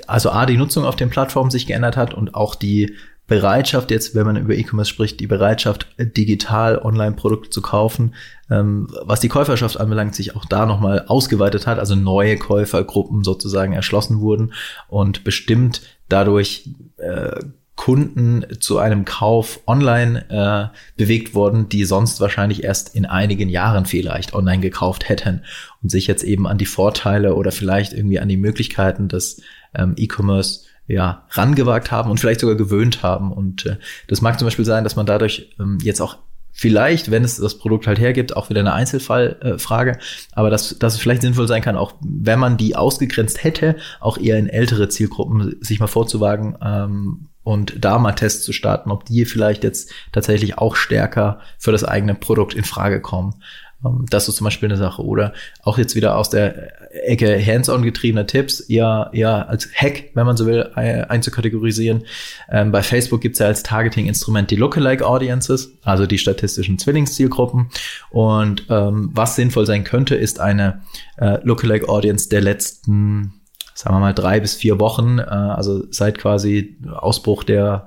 also 0.07 0.31
A, 0.31 0.47
die 0.47 0.57
Nutzung 0.57 0.83
auf 0.83 0.95
den 0.95 1.11
Plattformen 1.11 1.51
sich 1.51 1.67
geändert 1.67 1.95
hat 1.95 2.13
und 2.13 2.33
auch 2.33 2.55
die 2.55 2.95
Bereitschaft 3.27 3.91
jetzt, 3.91 4.15
wenn 4.15 4.25
man 4.25 4.35
über 4.35 4.55
E-Commerce 4.55 4.89
spricht, 4.89 5.19
die 5.19 5.27
Bereitschaft, 5.27 5.87
digital 5.99 6.79
Online-Produkte 6.79 7.51
zu 7.51 7.61
kaufen, 7.61 8.15
was 8.47 9.19
die 9.19 9.29
Käuferschaft 9.29 9.79
anbelangt, 9.79 10.15
sich 10.15 10.35
auch 10.35 10.45
da 10.45 10.65
nochmal 10.65 11.05
ausgeweitet 11.07 11.67
hat, 11.67 11.77
also 11.77 11.95
neue 11.95 12.37
Käufergruppen 12.37 13.23
sozusagen 13.23 13.73
erschlossen 13.73 14.21
wurden 14.21 14.53
und 14.87 15.23
bestimmt 15.23 15.81
dadurch 16.09 16.67
äh, 16.99 17.39
Kunden 17.75 18.45
zu 18.59 18.77
einem 18.77 19.05
Kauf 19.05 19.61
online 19.65 20.29
äh, 20.29 20.77
bewegt 20.97 21.33
worden, 21.33 21.69
die 21.69 21.85
sonst 21.85 22.19
wahrscheinlich 22.19 22.65
erst 22.65 22.93
in 22.93 23.05
einigen 23.05 23.47
Jahren 23.47 23.85
vielleicht 23.85 24.33
online 24.33 24.59
gekauft 24.59 25.07
hätten 25.07 25.43
und 25.81 25.89
sich 25.89 26.05
jetzt 26.05 26.23
eben 26.23 26.45
an 26.45 26.57
die 26.57 26.65
Vorteile 26.65 27.35
oder 27.35 27.53
vielleicht 27.53 27.93
irgendwie 27.93 28.19
an 28.19 28.27
die 28.27 28.35
Möglichkeiten 28.35 29.07
des 29.07 29.41
ähm, 29.73 29.93
E-Commerce 29.95 30.65
ja 30.87 31.25
rangewagt 31.29 31.89
haben 31.89 32.11
und 32.11 32.19
vielleicht 32.19 32.41
sogar 32.41 32.57
gewöhnt 32.57 33.01
haben. 33.01 33.31
Und 33.31 33.65
äh, 33.65 33.77
das 34.07 34.21
mag 34.21 34.37
zum 34.37 34.47
Beispiel 34.47 34.65
sein, 34.65 34.83
dass 34.83 34.97
man 34.97 35.05
dadurch 35.05 35.55
ähm, 35.57 35.77
jetzt 35.81 36.01
auch 36.01 36.17
vielleicht, 36.59 37.09
wenn 37.09 37.23
es 37.23 37.37
das 37.37 37.57
Produkt 37.57 37.87
halt 37.87 37.99
hergibt, 37.99 38.35
auch 38.35 38.49
wieder 38.49 38.59
eine 38.59 38.73
Einzelfallfrage, 38.73 39.91
äh, 39.91 39.97
aber 40.33 40.49
dass, 40.49 40.77
dass 40.77 40.95
es 40.95 40.99
vielleicht 40.99 41.21
sinnvoll 41.21 41.47
sein 41.47 41.61
kann, 41.61 41.77
auch 41.77 41.93
wenn 42.01 42.37
man 42.37 42.57
die 42.57 42.75
ausgegrenzt 42.75 43.45
hätte, 43.45 43.77
auch 44.01 44.17
eher 44.17 44.37
in 44.37 44.49
ältere 44.49 44.89
Zielgruppen 44.89 45.55
sich 45.61 45.79
mal 45.79 45.87
vorzuwagen 45.87 46.57
ähm, 46.61 47.29
und 47.43 47.73
da 47.79 47.97
mal 47.97 48.11
Tests 48.11 48.43
zu 48.43 48.51
starten, 48.51 48.91
ob 48.91 49.05
die 49.05 49.23
vielleicht 49.23 49.63
jetzt 49.63 49.93
tatsächlich 50.11 50.57
auch 50.57 50.75
stärker 50.75 51.39
für 51.57 51.71
das 51.71 51.85
eigene 51.85 52.13
Produkt 52.13 52.53
in 52.53 52.65
Frage 52.65 52.99
kommen. 52.99 53.35
Ähm, 53.83 54.05
das 54.09 54.27
ist 54.27 54.35
zum 54.35 54.45
Beispiel 54.45 54.69
eine 54.69 54.77
Sache. 54.77 55.03
Oder 55.03 55.33
auch 55.63 55.77
jetzt 55.77 55.95
wieder 55.95 56.15
aus 56.15 56.29
der 56.29 56.91
Ecke 57.07 57.43
hands-on 57.45 57.83
getriebener 57.83 58.25
Tipps, 58.25 58.59
eher, 58.61 59.09
eher 59.13 59.49
als 59.49 59.69
Hack, 59.75 60.05
wenn 60.13 60.25
man 60.25 60.37
so 60.37 60.45
will, 60.45 60.71
einzukategorisieren. 60.73 62.05
Ähm, 62.49 62.71
bei 62.71 62.81
Facebook 62.81 63.21
gibt 63.21 63.33
es 63.33 63.39
ja 63.39 63.47
als 63.47 63.63
Targeting-Instrument 63.63 64.49
die 64.51 64.55
Lookalike 64.55 65.05
Audiences, 65.05 65.71
also 65.83 66.05
die 66.05 66.17
statistischen 66.17 66.79
Zwillingszielgruppen. 66.79 67.69
Und 68.09 68.65
ähm, 68.69 69.11
was 69.13 69.35
sinnvoll 69.35 69.65
sein 69.65 69.83
könnte, 69.83 70.15
ist 70.15 70.39
eine 70.39 70.81
äh, 71.17 71.37
Lookalike 71.43 71.87
Audience 71.87 72.29
der 72.29 72.41
letzten, 72.41 73.33
sagen 73.75 73.95
wir 73.95 73.99
mal, 73.99 74.13
drei 74.13 74.39
bis 74.39 74.55
vier 74.55 74.79
Wochen, 74.79 75.19
äh, 75.19 75.23
also 75.23 75.83
seit 75.91 76.17
quasi 76.17 76.77
Ausbruch 76.91 77.43
der 77.43 77.85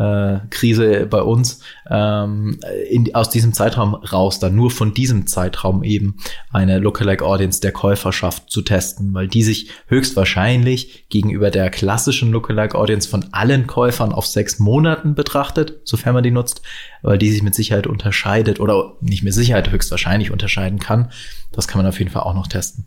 äh, 0.00 0.40
Krise 0.48 1.06
bei 1.06 1.20
uns, 1.20 1.60
ähm, 1.90 2.58
in, 2.88 3.14
aus 3.14 3.28
diesem 3.28 3.52
Zeitraum 3.52 3.94
raus, 3.94 4.38
dann 4.38 4.56
nur 4.56 4.70
von 4.70 4.94
diesem 4.94 5.26
Zeitraum 5.26 5.84
eben 5.84 6.16
eine 6.50 6.78
Lookalike 6.78 7.24
Audience 7.24 7.60
der 7.60 7.72
Käuferschaft 7.72 8.50
zu 8.50 8.62
testen, 8.62 9.12
weil 9.12 9.28
die 9.28 9.42
sich 9.42 9.70
höchstwahrscheinlich 9.88 11.04
gegenüber 11.10 11.50
der 11.50 11.68
klassischen 11.68 12.32
Lookalike 12.32 12.78
Audience 12.78 13.08
von 13.08 13.26
allen 13.32 13.66
Käufern 13.66 14.12
auf 14.12 14.26
sechs 14.26 14.58
Monaten 14.58 15.14
betrachtet, 15.14 15.80
sofern 15.84 16.14
man 16.14 16.24
die 16.24 16.30
nutzt, 16.30 16.62
weil 17.02 17.18
die 17.18 17.30
sich 17.30 17.42
mit 17.42 17.54
Sicherheit 17.54 17.86
unterscheidet 17.86 18.58
oder 18.58 18.94
nicht 19.02 19.22
mit 19.22 19.34
Sicherheit 19.34 19.70
höchstwahrscheinlich 19.70 20.30
unterscheiden 20.30 20.78
kann. 20.78 21.10
Das 21.52 21.68
kann 21.68 21.78
man 21.78 21.86
auf 21.86 21.98
jeden 21.98 22.10
Fall 22.10 22.22
auch 22.22 22.34
noch 22.34 22.46
testen. 22.46 22.86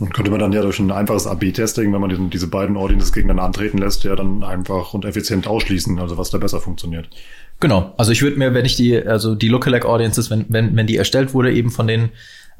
Und 0.00 0.14
könnte 0.14 0.30
man 0.30 0.38
dann 0.38 0.52
ja 0.52 0.62
durch 0.62 0.78
ein 0.78 0.92
einfaches 0.92 1.26
AB-Testing, 1.26 1.92
wenn 1.92 2.00
man 2.00 2.30
diese 2.30 2.46
beiden 2.46 2.76
Audiences 2.76 3.12
gegeneinander 3.12 3.42
antreten 3.42 3.78
lässt, 3.78 4.04
ja 4.04 4.14
dann 4.14 4.44
einfach 4.44 4.94
und 4.94 5.04
effizient 5.04 5.48
ausschließen, 5.48 5.98
also 5.98 6.16
was 6.16 6.30
da 6.30 6.38
besser 6.38 6.60
funktioniert. 6.60 7.08
Genau. 7.58 7.94
Also 7.96 8.12
ich 8.12 8.22
würde 8.22 8.38
mir, 8.38 8.54
wenn 8.54 8.64
ich 8.64 8.76
die, 8.76 8.96
also 8.96 9.34
die 9.34 9.48
Lookalike 9.48 9.88
Audiences, 9.88 10.30
wenn, 10.30 10.46
wenn, 10.48 10.76
wenn 10.76 10.86
die 10.86 10.96
erstellt 10.96 11.34
wurde, 11.34 11.52
eben 11.52 11.72
von 11.72 11.88
den 11.88 12.10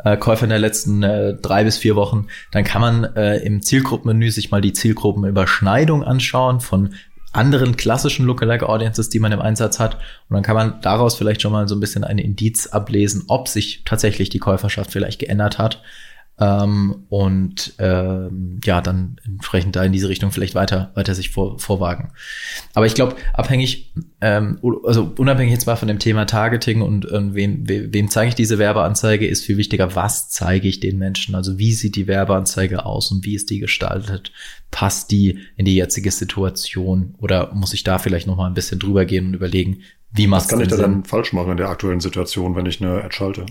äh, 0.05 0.17
Käufern 0.17 0.49
der 0.49 0.59
letzten 0.59 1.05
äh, 1.05 1.35
drei 1.35 1.63
bis 1.63 1.79
vier 1.79 1.95
Wochen, 1.95 2.27
dann 2.51 2.65
kann 2.65 2.81
man 2.81 3.05
äh, 3.15 3.37
im 3.39 3.63
Zielgruppenmenü 3.63 4.33
sich 4.33 4.51
mal 4.51 4.61
die 4.61 4.73
Zielgruppenüberschneidung 4.73 6.03
anschauen 6.03 6.61
von 6.61 6.95
anderen 7.33 7.77
klassischen 7.77 8.27
Lookalike 8.27 8.69
Audiences, 8.69 9.11
die 9.11 9.21
man 9.21 9.31
im 9.31 9.41
Einsatz 9.41 9.79
hat. 9.79 9.95
Und 10.29 10.35
dann 10.35 10.43
kann 10.43 10.57
man 10.57 10.81
daraus 10.81 11.15
vielleicht 11.15 11.43
schon 11.43 11.53
mal 11.53 11.69
so 11.69 11.77
ein 11.77 11.81
bisschen 11.81 12.03
ein 12.03 12.19
Indiz 12.19 12.67
ablesen, 12.67 13.25
ob 13.29 13.47
sich 13.47 13.83
tatsächlich 13.85 14.29
die 14.29 14.41
Käuferschaft 14.41 14.91
vielleicht 14.91 15.21
geändert 15.21 15.59
hat 15.59 15.81
ähm, 16.41 17.05
und 17.09 17.75
ähm, 17.79 18.61
ja, 18.65 18.81
dann 18.81 19.17
entsprechend 19.25 19.75
da 19.75 19.83
in 19.83 19.93
diese 19.93 20.09
Richtung 20.09 20.31
vielleicht 20.31 20.55
weiter, 20.55 20.93
weiter 20.95 21.15
sich 21.15 21.31
vor, 21.31 21.59
vorwagen. 21.59 22.13
Aber 22.75 22.87
ich 22.87 22.95
glaube, 22.95 23.17
abhängig, 23.35 23.93
ähm, 24.21 24.59
also 24.85 25.13
unabhängig 25.19 25.53
jetzt 25.53 25.67
mal 25.67 25.77
von 25.77 25.89
dem 25.89 25.99
Thema 25.99 26.27
Targeting 26.27 26.81
und, 26.81 27.07
und 27.07 27.35
wem, 27.35 27.69
wem, 27.69 27.93
wem 27.93 28.09
zeige 28.09 28.29
ich 28.29 28.35
diese 28.37 28.59
Werbeanzeige, 28.59 29.27
ist 29.27 29.45
viel 29.45 29.57
wichtiger, 29.57 29.97
was 29.97 30.31
zeige 30.31 30.69
ich 30.69 30.79
den 30.79 30.99
Menschen? 30.99 31.35
Also 31.35 31.59
wie 31.59 31.73
sieht 31.73 31.97
die 31.97 32.07
Werbeanzeige 32.07 32.87
aus 32.87 33.11
und 33.11 33.25
wie 33.25 33.35
ist 33.35 33.51
die 33.51 33.59
gestaltet? 33.59 34.33
Passt 34.71 35.11
die 35.11 35.41
in 35.57 35.65
die 35.65 35.75
jetzige 35.75 36.13
Situation 36.13 37.17
oder 37.19 37.53
muss 37.53 37.75
ich 37.75 37.83
da 37.83 37.99
vielleicht 37.99 38.29
noch 38.29 38.37
mal 38.37 38.47
ein 38.47 38.55
bisschen 38.55 38.79
drüber 38.79 39.07
gehen 39.07 39.27
und 39.27 39.35
überlegen, 39.35 39.83
wie 40.13 40.29
macht 40.29 40.43
Was 40.45 40.49
kann 40.49 40.61
ich 40.61 40.69
da 40.69 40.77
dann 40.77 41.05
falsch 41.05 41.33
machen 41.33 41.51
in 41.51 41.57
der 41.57 41.69
aktuellen 41.69 42.01
Situation, 42.01 42.55
wenn 42.55 42.67
ich 42.67 42.81
eine 42.81 43.03
Ad 43.03 43.15
schalte? 43.15 43.45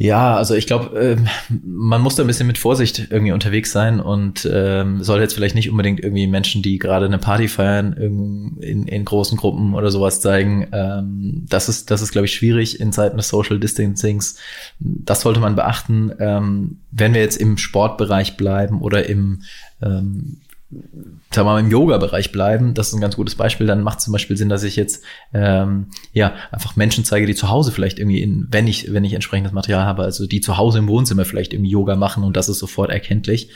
Ja, 0.00 0.36
also 0.36 0.54
ich 0.54 0.68
glaube, 0.68 0.96
äh, 0.96 1.16
man 1.64 2.00
muss 2.00 2.14
da 2.14 2.22
ein 2.22 2.28
bisschen 2.28 2.46
mit 2.46 2.56
Vorsicht 2.56 3.08
irgendwie 3.10 3.32
unterwegs 3.32 3.72
sein 3.72 3.98
und 3.98 4.48
ähm, 4.50 5.02
soll 5.02 5.20
jetzt 5.20 5.34
vielleicht 5.34 5.56
nicht 5.56 5.70
unbedingt 5.70 5.98
irgendwie 5.98 6.28
Menschen, 6.28 6.62
die 6.62 6.78
gerade 6.78 7.06
eine 7.06 7.18
Party 7.18 7.48
feiern, 7.48 7.94
in, 7.94 8.86
in 8.86 9.04
großen 9.04 9.36
Gruppen 9.36 9.74
oder 9.74 9.90
sowas 9.90 10.20
zeigen. 10.20 10.68
Ähm, 10.70 11.46
das 11.48 11.68
ist, 11.68 11.90
das 11.90 12.00
ist, 12.00 12.12
glaube 12.12 12.26
ich, 12.26 12.34
schwierig 12.34 12.78
in 12.78 12.92
Zeiten 12.92 13.16
des 13.16 13.28
Social 13.28 13.58
Distancings. 13.58 14.36
Das 14.78 15.22
sollte 15.22 15.40
man 15.40 15.56
beachten. 15.56 16.12
Ähm, 16.20 16.78
wenn 16.92 17.12
wir 17.12 17.20
jetzt 17.20 17.36
im 17.36 17.58
Sportbereich 17.58 18.36
bleiben 18.36 18.80
oder 18.80 19.08
im 19.08 19.42
ähm, 19.82 20.36
sagen 20.70 21.20
wir 21.30 21.44
mal, 21.44 21.60
im 21.60 21.70
Yoga-Bereich 21.70 22.30
bleiben, 22.30 22.74
das 22.74 22.88
ist 22.88 22.94
ein 22.94 23.00
ganz 23.00 23.16
gutes 23.16 23.36
Beispiel, 23.36 23.66
dann 23.66 23.82
macht 23.82 23.98
es 23.98 24.04
zum 24.04 24.12
Beispiel 24.12 24.36
Sinn, 24.36 24.50
dass 24.50 24.64
ich 24.64 24.76
jetzt 24.76 25.02
ähm, 25.32 25.86
ja 26.12 26.34
einfach 26.50 26.76
Menschen 26.76 27.04
zeige, 27.04 27.26
die 27.26 27.34
zu 27.34 27.48
Hause 27.48 27.72
vielleicht 27.72 27.98
irgendwie 27.98 28.20
in, 28.20 28.48
wenn 28.50 28.66
ich, 28.66 28.92
wenn 28.92 29.04
ich 29.04 29.14
entsprechendes 29.14 29.52
Material 29.52 29.84
habe, 29.84 30.02
also 30.02 30.26
die 30.26 30.42
zu 30.42 30.58
Hause 30.58 30.78
im 30.78 30.88
Wohnzimmer 30.88 31.24
vielleicht 31.24 31.54
irgendwie 31.54 31.70
Yoga 31.70 31.96
machen 31.96 32.22
und 32.22 32.36
das 32.36 32.50
ist 32.50 32.58
sofort 32.58 32.90
erkenntlich, 32.90 33.50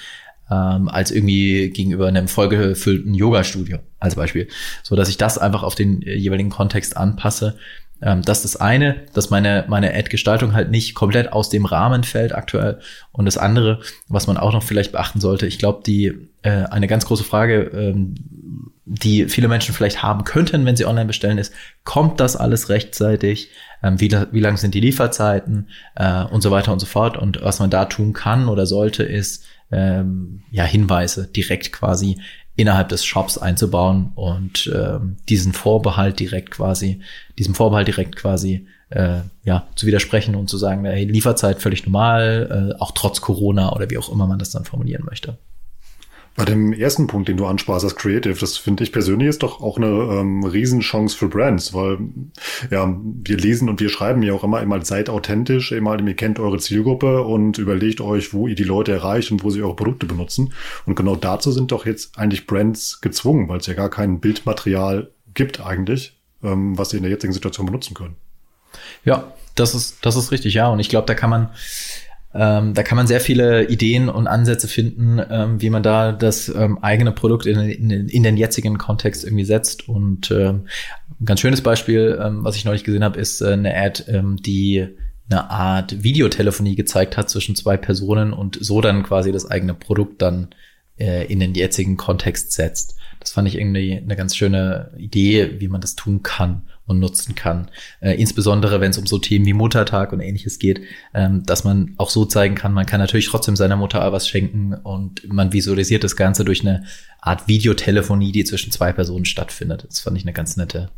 ähm, 0.50 0.88
als 0.88 1.10
irgendwie 1.10 1.68
gegenüber 1.70 2.08
einem 2.08 2.28
vollgefüllten 2.28 3.12
Yoga-Studio 3.12 3.78
als 3.98 4.14
Beispiel. 4.14 4.48
So 4.82 4.96
dass 4.96 5.10
ich 5.10 5.18
das 5.18 5.36
einfach 5.36 5.64
auf 5.64 5.74
den 5.74 6.00
äh, 6.02 6.14
jeweiligen 6.14 6.50
Kontext 6.50 6.96
anpasse 6.96 7.56
ähm, 8.02 8.22
das 8.22 8.44
ist 8.44 8.56
das 8.56 8.60
eine, 8.60 9.02
dass 9.14 9.30
meine, 9.30 9.64
meine 9.68 9.94
Ad-Gestaltung 9.94 10.54
halt 10.54 10.70
nicht 10.70 10.94
komplett 10.94 11.32
aus 11.32 11.50
dem 11.50 11.64
Rahmen 11.64 12.02
fällt 12.02 12.34
aktuell. 12.34 12.80
Und 13.12 13.26
das 13.26 13.38
andere, 13.38 13.80
was 14.08 14.26
man 14.26 14.36
auch 14.38 14.52
noch 14.52 14.64
vielleicht 14.64 14.90
beachten 14.90 15.20
sollte, 15.20 15.46
ich 15.46 15.58
glaube, 15.58 15.82
die 15.86 16.31
äh, 16.42 16.64
eine 16.64 16.88
ganz 16.88 17.06
große 17.06 17.22
Frage, 17.22 17.70
ähm, 17.72 18.14
die 18.84 19.26
viele 19.26 19.46
Menschen 19.46 19.74
vielleicht 19.74 20.02
haben 20.02 20.24
könnten, 20.24 20.66
wenn 20.66 20.76
sie 20.76 20.86
online 20.86 21.06
bestellen, 21.06 21.38
ist, 21.38 21.54
kommt 21.84 22.18
das 22.18 22.36
alles 22.36 22.68
rechtzeitig? 22.68 23.50
Ähm, 23.82 24.00
wie, 24.00 24.10
wie 24.10 24.40
lang 24.40 24.56
sind 24.56 24.74
die 24.74 24.80
Lieferzeiten 24.80 25.68
äh, 25.94 26.24
und 26.24 26.42
so 26.42 26.50
weiter 26.50 26.72
und 26.72 26.80
so 26.80 26.86
fort? 26.86 27.16
Und 27.16 27.40
was 27.42 27.60
man 27.60 27.70
da 27.70 27.84
tun 27.84 28.12
kann 28.12 28.48
oder 28.48 28.66
sollte, 28.66 29.04
ist 29.04 29.44
ähm, 29.70 30.42
ja 30.50 30.64
Hinweise 30.64 31.28
direkt 31.28 31.72
quasi 31.72 32.20
innerhalb 32.56 32.88
des 32.88 33.04
Shops 33.04 33.38
einzubauen 33.38 34.12
und 34.14 34.70
diesen 35.30 35.54
Vorbehalt 35.54 36.20
direkt 36.20 36.50
quasi, 36.50 37.00
diesem 37.38 37.54
Vorbehalt 37.54 37.88
direkt 37.88 38.14
quasi 38.14 38.66
äh, 38.90 39.20
ja 39.42 39.66
zu 39.74 39.86
widersprechen 39.86 40.34
und 40.34 40.50
zu 40.50 40.58
sagen, 40.58 40.84
hey, 40.84 41.06
Lieferzeit 41.06 41.62
völlig 41.62 41.86
normal, 41.86 42.76
auch 42.78 42.90
trotz 42.90 43.22
Corona 43.22 43.72
oder 43.74 43.88
wie 43.88 43.96
auch 43.96 44.12
immer 44.12 44.26
man 44.26 44.38
das 44.38 44.50
dann 44.50 44.66
formulieren 44.66 45.06
möchte. 45.06 45.38
Bei 46.34 46.46
dem 46.46 46.72
ersten 46.72 47.06
Punkt, 47.08 47.28
den 47.28 47.36
du 47.36 47.44
ansparst, 47.44 47.84
das 47.84 47.94
Creative, 47.94 48.38
das 48.38 48.56
finde 48.56 48.84
ich 48.84 48.92
persönlich 48.92 49.28
ist 49.28 49.42
doch 49.42 49.60
auch 49.60 49.76
eine 49.76 49.86
ähm, 49.86 50.44
Riesenchance 50.44 51.16
für 51.16 51.28
Brands, 51.28 51.74
weil 51.74 51.98
ja, 52.70 52.96
wir 53.02 53.36
lesen 53.36 53.68
und 53.68 53.80
wir 53.80 53.90
schreiben 53.90 54.22
ja 54.22 54.32
auch 54.32 54.42
immer, 54.42 54.62
immer 54.62 54.82
seid 54.82 55.10
authentisch, 55.10 55.72
immer, 55.72 56.00
ihr 56.00 56.16
kennt 56.16 56.38
eure 56.38 56.58
Zielgruppe 56.58 57.22
und 57.22 57.58
überlegt 57.58 58.00
euch, 58.00 58.32
wo 58.32 58.46
ihr 58.46 58.54
die 58.54 58.64
Leute 58.64 58.92
erreicht 58.92 59.30
und 59.30 59.44
wo 59.44 59.50
sie 59.50 59.62
eure 59.62 59.76
Produkte 59.76 60.06
benutzen. 60.06 60.54
Und 60.86 60.94
genau 60.94 61.16
dazu 61.16 61.52
sind 61.52 61.70
doch 61.70 61.84
jetzt 61.84 62.18
eigentlich 62.18 62.46
Brands 62.46 63.02
gezwungen, 63.02 63.48
weil 63.48 63.58
es 63.58 63.66
ja 63.66 63.74
gar 63.74 63.90
kein 63.90 64.20
Bildmaterial 64.20 65.10
gibt 65.34 65.60
eigentlich, 65.60 66.18
ähm, 66.42 66.78
was 66.78 66.90
sie 66.90 66.96
in 66.96 67.02
der 67.02 67.12
jetzigen 67.12 67.34
Situation 67.34 67.66
benutzen 67.66 67.92
können. 67.92 68.16
Ja, 69.04 69.32
das 69.54 69.74
ist, 69.74 70.04
das 70.04 70.16
ist 70.16 70.30
richtig, 70.32 70.54
ja. 70.54 70.68
Und 70.68 70.80
ich 70.80 70.88
glaube, 70.88 71.06
da 71.06 71.14
kann 71.14 71.30
man 71.30 71.50
ähm, 72.34 72.72
da 72.72 72.82
kann 72.82 72.96
man 72.96 73.06
sehr 73.06 73.20
viele 73.20 73.68
Ideen 73.68 74.08
und 74.08 74.26
Ansätze 74.26 74.66
finden, 74.66 75.20
ähm, 75.30 75.60
wie 75.60 75.70
man 75.70 75.82
da 75.82 76.12
das 76.12 76.48
ähm, 76.48 76.78
eigene 76.78 77.12
Produkt 77.12 77.46
in, 77.46 77.58
in, 77.58 78.08
in, 78.08 78.22
den 78.22 78.36
jetzigen 78.36 78.78
Kontext 78.78 79.24
irgendwie 79.24 79.44
setzt. 79.44 79.88
Und 79.88 80.30
ähm, 80.30 80.66
ein 81.20 81.26
ganz 81.26 81.40
schönes 81.40 81.60
Beispiel, 81.60 82.18
ähm, 82.22 82.42
was 82.42 82.56
ich 82.56 82.64
neulich 82.64 82.84
gesehen 82.84 83.04
habe, 83.04 83.20
ist 83.20 83.42
äh, 83.42 83.52
eine 83.52 83.76
Ad, 83.76 84.04
ähm, 84.08 84.36
die 84.36 84.88
eine 85.30 85.50
Art 85.50 86.02
Videotelefonie 86.02 86.74
gezeigt 86.74 87.16
hat 87.16 87.28
zwischen 87.28 87.54
zwei 87.54 87.76
Personen 87.76 88.32
und 88.32 88.58
so 88.60 88.80
dann 88.80 89.02
quasi 89.02 89.30
das 89.30 89.50
eigene 89.50 89.74
Produkt 89.74 90.22
dann 90.22 90.48
äh, 90.98 91.26
in 91.26 91.38
den 91.38 91.54
jetzigen 91.54 91.96
Kontext 91.96 92.52
setzt. 92.52 92.96
Das 93.22 93.32
fand 93.32 93.46
ich 93.46 93.56
irgendwie 93.56 93.96
eine 93.96 94.16
ganz 94.16 94.36
schöne 94.36 94.90
Idee, 94.98 95.60
wie 95.60 95.68
man 95.68 95.80
das 95.80 95.94
tun 95.94 96.22
kann 96.22 96.62
und 96.86 96.98
nutzen 96.98 97.34
kann. 97.34 97.70
Äh, 98.00 98.20
insbesondere 98.20 98.80
wenn 98.80 98.90
es 98.90 98.98
um 98.98 99.06
so 99.06 99.18
Themen 99.18 99.46
wie 99.46 99.52
Muttertag 99.52 100.12
und 100.12 100.20
ähnliches 100.20 100.58
geht, 100.58 100.80
ähm, 101.14 101.44
dass 101.46 101.62
man 101.62 101.94
auch 101.98 102.10
so 102.10 102.24
zeigen 102.24 102.56
kann, 102.56 102.72
man 102.72 102.86
kann 102.86 103.00
natürlich 103.00 103.28
trotzdem 103.28 103.54
seiner 103.54 103.76
Mutter 103.76 104.12
was 104.12 104.28
schenken 104.28 104.74
und 104.74 105.32
man 105.32 105.52
visualisiert 105.52 106.02
das 106.02 106.16
Ganze 106.16 106.44
durch 106.44 106.62
eine 106.62 106.84
Art 107.20 107.46
Videotelefonie, 107.46 108.32
die 108.32 108.44
zwischen 108.44 108.72
zwei 108.72 108.92
Personen 108.92 109.24
stattfindet. 109.24 109.84
Das 109.88 110.00
fand 110.00 110.16
ich 110.18 110.24
eine 110.24 110.32
ganz 110.32 110.56
nette, 110.56 110.90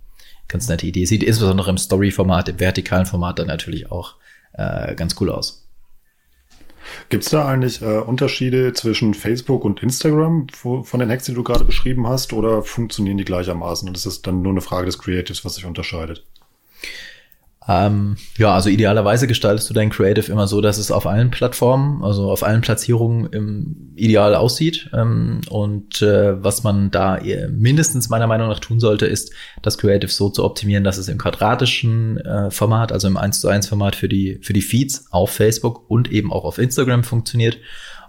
ganz 0.48 0.68
nette 0.68 0.86
Idee. 0.86 1.04
Sieht 1.04 1.22
insbesondere 1.22 1.70
im 1.70 1.78
Story-Format, 1.78 2.48
im 2.48 2.60
vertikalen 2.60 3.06
Format 3.06 3.38
dann 3.38 3.48
natürlich 3.48 3.92
auch 3.92 4.16
äh, 4.54 4.94
ganz 4.94 5.14
cool 5.20 5.30
aus. 5.30 5.63
Gibt 7.08 7.24
es 7.24 7.30
da 7.30 7.46
eigentlich 7.46 7.82
äh, 7.82 7.98
Unterschiede 7.98 8.72
zwischen 8.72 9.14
Facebook 9.14 9.64
und 9.64 9.82
Instagram 9.82 10.46
wo, 10.62 10.82
von 10.82 11.00
den 11.00 11.10
Hacks, 11.10 11.24
die 11.24 11.34
du 11.34 11.42
gerade 11.42 11.64
beschrieben 11.64 12.06
hast, 12.06 12.32
oder 12.32 12.62
funktionieren 12.62 13.18
die 13.18 13.24
gleichermaßen 13.24 13.88
und 13.88 13.96
ist 13.96 14.06
das 14.06 14.22
dann 14.22 14.42
nur 14.42 14.52
eine 14.52 14.60
Frage 14.60 14.86
des 14.86 14.98
Creatives, 14.98 15.44
was 15.44 15.54
sich 15.56 15.64
unterscheidet? 15.64 16.24
Ähm, 17.66 18.16
ja, 18.36 18.54
also 18.54 18.68
idealerweise 18.68 19.26
gestaltest 19.26 19.70
du 19.70 19.74
dein 19.74 19.88
Creative 19.88 20.30
immer 20.30 20.46
so, 20.46 20.60
dass 20.60 20.76
es 20.76 20.90
auf 20.90 21.06
allen 21.06 21.30
Plattformen, 21.30 22.04
also 22.04 22.30
auf 22.30 22.42
allen 22.42 22.60
Platzierungen 22.60 23.32
im 23.32 23.92
ideal 23.96 24.34
aussieht. 24.34 24.90
Ähm, 24.92 25.40
und 25.48 26.02
äh, 26.02 26.42
was 26.42 26.62
man 26.62 26.90
da 26.90 27.18
mindestens 27.50 28.10
meiner 28.10 28.26
Meinung 28.26 28.48
nach 28.48 28.60
tun 28.60 28.80
sollte, 28.80 29.06
ist, 29.06 29.32
das 29.62 29.78
Creative 29.78 30.10
so 30.10 30.28
zu 30.28 30.44
optimieren, 30.44 30.84
dass 30.84 30.98
es 30.98 31.08
im 31.08 31.16
quadratischen 31.16 32.18
äh, 32.18 32.50
Format, 32.50 32.92
also 32.92 33.08
im 33.08 33.16
1 33.16 33.40
zu 33.40 33.48
1 33.48 33.68
Format 33.68 33.96
für 33.96 34.08
die, 34.08 34.38
für 34.42 34.52
die 34.52 34.62
Feeds 34.62 35.06
auf 35.10 35.30
Facebook 35.30 35.88
und 35.88 36.12
eben 36.12 36.32
auch 36.32 36.44
auf 36.44 36.58
Instagram 36.58 37.02
funktioniert 37.02 37.58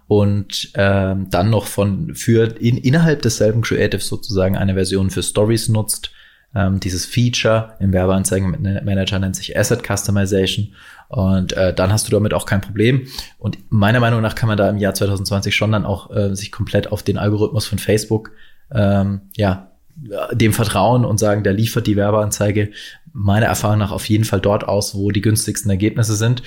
und 0.08 0.72
ähm, 0.76 1.28
dann 1.30 1.50
noch 1.50 1.66
von 1.66 2.14
für 2.14 2.56
in, 2.60 2.78
innerhalb 2.78 3.22
desselben 3.22 3.62
Creatives 3.62 4.08
sozusagen 4.08 4.56
eine 4.56 4.76
Version 4.76 5.10
für 5.10 5.24
Stories 5.24 5.70
nutzt, 5.70 6.12
ähm, 6.56 6.80
dieses 6.80 7.06
Feature 7.06 7.74
im 7.80 7.94
Werbeanzeigenmanager 7.94 9.20
nennt 9.20 9.36
sich 9.36 9.58
Asset 9.58 9.84
Customization. 9.86 10.74
Und 11.10 11.54
äh, 11.54 11.74
dann 11.74 11.92
hast 11.92 12.08
du 12.08 12.12
damit 12.12 12.34
auch 12.34 12.46
kein 12.46 12.62
Problem. 12.62 13.08
Und 13.38 13.60
meiner 13.70 14.00
Meinung 14.00 14.22
nach 14.22 14.36
kann 14.36 14.48
man 14.48 14.58
da 14.58 14.70
im 14.70 14.78
Jahr 14.78 14.94
2020 14.94 15.56
schon 15.56 15.72
dann 15.72 15.86
auch 15.86 16.10
äh, 16.16 16.36
sich 16.36 16.52
komplett 16.52 16.92
auf 16.92 17.04
den 17.04 17.18
Algorithmus 17.18 17.68
von 17.68 17.78
Facebook 17.78 18.32
ähm, 18.74 19.22
ja 19.36 19.72
dem 20.32 20.52
vertrauen 20.52 21.06
und 21.06 21.20
sagen, 21.20 21.44
der 21.44 21.54
liefert 21.54 21.88
die 21.88 21.96
Werbeanzeige 21.96 22.72
meiner 23.14 23.46
Erfahrung 23.46 23.80
nach 23.80 23.92
auf 23.92 24.10
jeden 24.10 24.26
Fall 24.26 24.42
dort 24.42 24.68
aus, 24.68 24.96
wo 24.96 25.12
die 25.12 25.22
günstigsten 25.22 25.72
Ergebnisse 25.72 26.16
sind. 26.16 26.44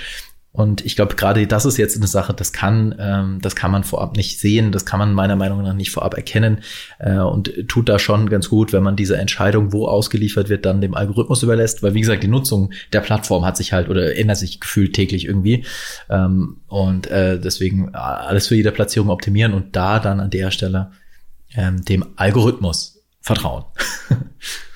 Und 0.58 0.84
ich 0.84 0.96
glaube, 0.96 1.14
gerade 1.14 1.46
das 1.46 1.64
ist 1.66 1.76
jetzt 1.76 1.96
eine 1.96 2.08
Sache, 2.08 2.34
das 2.34 2.52
kann, 2.52 2.92
ähm, 2.98 3.38
das 3.40 3.54
kann 3.54 3.70
man 3.70 3.84
vorab 3.84 4.16
nicht 4.16 4.40
sehen, 4.40 4.72
das 4.72 4.84
kann 4.84 4.98
man 4.98 5.14
meiner 5.14 5.36
Meinung 5.36 5.62
nach 5.62 5.72
nicht 5.72 5.92
vorab 5.92 6.14
erkennen. 6.14 6.62
Äh, 6.98 7.18
und 7.18 7.52
tut 7.68 7.88
da 7.88 8.00
schon 8.00 8.28
ganz 8.28 8.48
gut, 8.48 8.72
wenn 8.72 8.82
man 8.82 8.96
diese 8.96 9.16
Entscheidung, 9.16 9.72
wo 9.72 9.86
ausgeliefert 9.86 10.48
wird, 10.48 10.66
dann 10.66 10.80
dem 10.80 10.96
Algorithmus 10.96 11.44
überlässt, 11.44 11.84
weil 11.84 11.94
wie 11.94 12.00
gesagt, 12.00 12.24
die 12.24 12.28
Nutzung 12.28 12.72
der 12.92 13.02
Plattform 13.02 13.44
hat 13.44 13.56
sich 13.56 13.72
halt 13.72 13.88
oder 13.88 14.16
ändert 14.16 14.38
sich 14.38 14.58
gefühlt 14.58 14.94
täglich 14.94 15.26
irgendwie. 15.26 15.64
Ähm, 16.10 16.56
und 16.66 17.06
äh, 17.06 17.38
deswegen 17.38 17.94
alles 17.94 18.48
für 18.48 18.56
jede 18.56 18.72
Platzierung 18.72 19.10
optimieren 19.10 19.54
und 19.54 19.76
da 19.76 20.00
dann 20.00 20.18
an 20.18 20.30
der 20.30 20.50
Stelle 20.50 20.90
ähm, 21.54 21.84
dem 21.84 22.04
Algorithmus 22.16 23.00
vertrauen. 23.20 23.62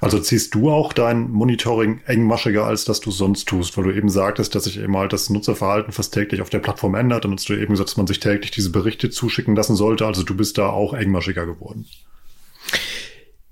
Also 0.00 0.18
ziehst 0.18 0.54
du 0.54 0.70
auch 0.70 0.92
dein 0.92 1.30
Monitoring 1.30 2.00
engmaschiger, 2.06 2.64
als 2.64 2.84
dass 2.84 3.00
du 3.00 3.10
sonst 3.10 3.48
tust, 3.48 3.76
weil 3.76 3.84
du 3.84 3.94
eben 3.94 4.08
sagtest, 4.08 4.54
dass 4.54 4.64
sich 4.64 4.78
eben 4.78 4.96
halt 4.96 5.12
das 5.12 5.30
Nutzerverhalten 5.30 5.92
fast 5.92 6.14
täglich 6.14 6.40
auf 6.40 6.50
der 6.50 6.60
Plattform 6.60 6.94
ändert. 6.94 7.26
Hast 7.26 7.48
du 7.48 7.54
eben 7.54 7.72
gesagt, 7.72 7.90
dass 7.90 7.96
man 7.96 8.06
sich 8.06 8.20
täglich 8.20 8.50
diese 8.50 8.70
Berichte 8.70 9.10
zuschicken 9.10 9.56
lassen 9.56 9.76
sollte. 9.76 10.06
Also 10.06 10.22
du 10.22 10.36
bist 10.36 10.58
da 10.58 10.68
auch 10.70 10.94
engmaschiger 10.94 11.46
geworden. 11.46 11.86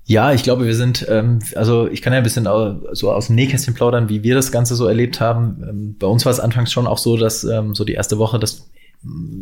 Ja, 0.09 0.31
ich 0.31 0.41
glaube, 0.43 0.65
wir 0.65 0.75
sind, 0.75 1.05
ähm, 1.09 1.39
also 1.55 1.87
ich 1.87 2.01
kann 2.01 2.13
ja 2.13 2.17
ein 2.17 2.23
bisschen 2.23 2.47
so 2.93 3.11
aus 3.11 3.27
dem 3.27 3.35
Nähkästchen 3.35 3.73
plaudern, 3.73 4.07
wie 4.07 4.23
wir 4.23 4.35
das 4.35 4.53
Ganze 4.53 4.75
so 4.75 4.87
erlebt 4.87 5.19
haben. 5.19 5.65
Ähm, 5.67 5.95
bei 5.99 6.07
uns 6.07 6.25
war 6.25 6.31
es 6.31 6.39
anfangs 6.39 6.71
schon 6.71 6.87
auch 6.87 6.97
so, 6.97 7.17
dass 7.17 7.43
ähm, 7.43 7.75
so 7.75 7.83
die 7.83 7.93
erste 7.93 8.17
Woche 8.17 8.39
das 8.39 8.69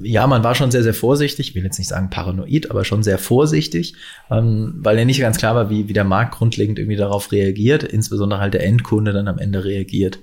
ja, 0.04 0.28
man 0.28 0.44
war 0.44 0.56
schon 0.56 0.72
sehr, 0.72 0.84
sehr 0.84 0.94
vorsichtig, 0.94 1.50
ich 1.50 1.56
will 1.56 1.64
jetzt 1.64 1.78
nicht 1.80 1.88
sagen 1.88 2.10
paranoid, 2.10 2.70
aber 2.70 2.86
schon 2.86 3.04
sehr 3.04 3.18
vorsichtig, 3.18 3.96
ähm, 4.30 4.76
weil 4.78 4.98
ja 4.98 5.06
nicht 5.06 5.20
ganz 5.20 5.38
klar 5.38 5.56
war, 5.56 5.70
wie, 5.70 5.88
wie 5.88 5.94
der 5.94 6.04
Markt 6.04 6.36
grundlegend 6.36 6.80
irgendwie 6.80 6.98
darauf 6.98 7.32
reagiert, 7.32 7.84
insbesondere 7.84 8.40
halt 8.40 8.54
der 8.54 8.64
Endkunde 8.64 9.14
dann 9.14 9.28
am 9.28 9.40
Ende 9.40 9.64
reagiert. 9.64 10.20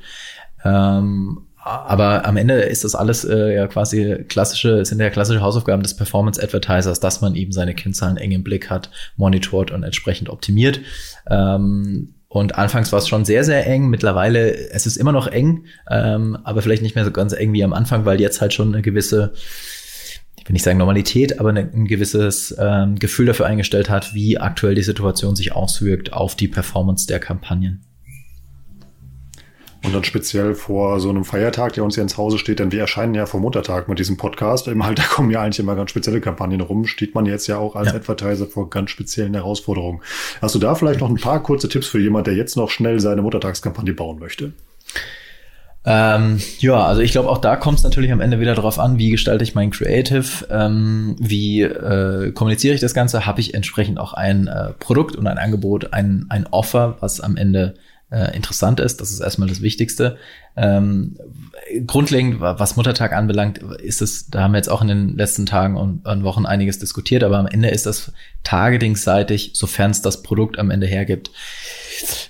Ähm, 0.64 1.46
aber 1.64 2.26
am 2.26 2.36
Ende 2.36 2.54
ist 2.54 2.82
das 2.82 2.96
alles 2.96 3.24
äh, 3.24 3.54
ja 3.54 3.68
quasi 3.68 4.24
klassische, 4.28 4.84
sind 4.84 5.00
ja 5.00 5.10
klassische 5.10 5.40
Hausaufgaben 5.40 5.82
des 5.82 5.94
Performance 5.94 6.42
Advertisers, 6.42 6.98
dass 6.98 7.20
man 7.20 7.36
eben 7.36 7.52
seine 7.52 7.74
Kennzahlen 7.74 8.16
eng 8.16 8.32
im 8.32 8.42
Blick 8.42 8.68
hat, 8.68 8.90
monitort 9.16 9.70
und 9.70 9.84
entsprechend 9.84 10.28
optimiert. 10.28 10.80
Ähm, 11.30 12.14
und 12.32 12.56
anfangs 12.56 12.90
war 12.92 12.98
es 12.98 13.08
schon 13.08 13.26
sehr, 13.26 13.44
sehr 13.44 13.66
eng. 13.66 13.90
Mittlerweile, 13.90 14.70
es 14.70 14.86
ist 14.86 14.96
immer 14.96 15.12
noch 15.12 15.26
eng, 15.26 15.66
ähm, 15.90 16.38
aber 16.44 16.62
vielleicht 16.62 16.82
nicht 16.82 16.94
mehr 16.94 17.04
so 17.04 17.10
ganz 17.10 17.34
eng 17.34 17.52
wie 17.52 17.62
am 17.62 17.74
Anfang, 17.74 18.06
weil 18.06 18.22
jetzt 18.22 18.40
halt 18.40 18.54
schon 18.54 18.72
eine 18.72 18.80
gewisse, 18.80 19.34
ich 20.38 20.48
will 20.48 20.54
nicht 20.54 20.62
sagen 20.62 20.78
Normalität, 20.78 21.38
aber 21.40 21.50
ein 21.50 21.84
gewisses 21.84 22.56
ähm, 22.58 22.98
Gefühl 22.98 23.26
dafür 23.26 23.44
eingestellt 23.44 23.90
hat, 23.90 24.14
wie 24.14 24.38
aktuell 24.38 24.74
die 24.74 24.82
Situation 24.82 25.36
sich 25.36 25.52
auswirkt 25.52 26.14
auf 26.14 26.34
die 26.34 26.48
Performance 26.48 27.06
der 27.06 27.20
Kampagnen. 27.20 27.84
Und 29.84 29.92
dann 29.92 30.04
speziell 30.04 30.54
vor 30.54 31.00
so 31.00 31.10
einem 31.10 31.24
Feiertag, 31.24 31.72
der 31.72 31.82
uns 31.82 31.94
hier 31.94 32.02
ins 32.02 32.16
Hause 32.16 32.38
steht, 32.38 32.60
denn 32.60 32.70
wir 32.70 32.80
erscheinen 32.80 33.14
ja 33.14 33.26
vor 33.26 33.40
Muttertag 33.40 33.88
mit 33.88 33.98
diesem 33.98 34.16
Podcast. 34.16 34.68
Im 34.68 34.80
Alter 34.80 35.02
kommen 35.10 35.30
ja 35.30 35.42
eigentlich 35.42 35.58
immer 35.58 35.74
ganz 35.74 35.90
spezielle 35.90 36.20
Kampagnen 36.20 36.60
rum. 36.60 36.86
Steht 36.86 37.14
man 37.14 37.26
jetzt 37.26 37.48
ja 37.48 37.58
auch 37.58 37.74
als 37.74 37.88
ja. 37.88 37.94
Advertiser 37.94 38.46
vor 38.46 38.70
ganz 38.70 38.90
speziellen 38.90 39.34
Herausforderungen. 39.34 40.00
Hast 40.40 40.54
du 40.54 40.60
da 40.60 40.74
vielleicht 40.74 41.00
noch 41.00 41.10
ein 41.10 41.16
paar 41.16 41.42
kurze 41.42 41.68
Tipps 41.68 41.88
für 41.88 41.98
jemand, 41.98 42.28
der 42.28 42.34
jetzt 42.34 42.56
noch 42.56 42.70
schnell 42.70 43.00
seine 43.00 43.22
Muttertagskampagne 43.22 43.92
bauen 43.92 44.20
möchte? 44.20 44.52
Ähm, 45.84 46.38
ja, 46.60 46.84
also 46.84 47.00
ich 47.00 47.10
glaube, 47.10 47.28
auch 47.28 47.38
da 47.38 47.56
kommt 47.56 47.78
es 47.78 47.84
natürlich 47.84 48.12
am 48.12 48.20
Ende 48.20 48.38
wieder 48.38 48.54
darauf 48.54 48.78
an, 48.78 48.98
wie 48.98 49.10
gestalte 49.10 49.42
ich 49.42 49.56
mein 49.56 49.72
Creative, 49.72 50.46
ähm, 50.48 51.16
wie 51.18 51.62
äh, 51.62 52.30
kommuniziere 52.30 52.74
ich 52.74 52.80
das 52.80 52.94
Ganze, 52.94 53.26
habe 53.26 53.40
ich 53.40 53.54
entsprechend 53.54 53.98
auch 53.98 54.12
ein 54.12 54.46
äh, 54.46 54.74
Produkt 54.78 55.16
und 55.16 55.26
ein 55.26 55.38
Angebot, 55.38 55.92
ein, 55.92 56.26
ein 56.28 56.46
Offer, 56.46 56.98
was 57.00 57.20
am 57.20 57.36
Ende 57.36 57.74
äh, 58.12 58.36
interessant 58.36 58.78
ist. 58.78 59.00
Das 59.00 59.10
ist 59.10 59.20
erstmal 59.20 59.48
das 59.48 59.62
Wichtigste. 59.62 60.18
Ähm, 60.54 61.16
grundlegend, 61.86 62.40
was 62.40 62.76
Muttertag 62.76 63.12
anbelangt, 63.14 63.58
ist 63.58 64.02
es, 64.02 64.28
da 64.28 64.42
haben 64.42 64.52
wir 64.52 64.58
jetzt 64.58 64.68
auch 64.68 64.82
in 64.82 64.88
den 64.88 65.16
letzten 65.16 65.46
Tagen 65.46 65.76
und, 65.76 66.06
und 66.06 66.22
Wochen 66.22 66.44
einiges 66.44 66.78
diskutiert, 66.78 67.24
aber 67.24 67.38
am 67.38 67.46
Ende 67.46 67.70
ist 67.70 67.86
das 67.86 68.12
targetingseitig, 68.44 69.52
sofern 69.54 69.92
es 69.92 70.02
das 70.02 70.22
Produkt 70.22 70.58
am 70.58 70.70
Ende 70.70 70.86
hergibt, 70.86 71.30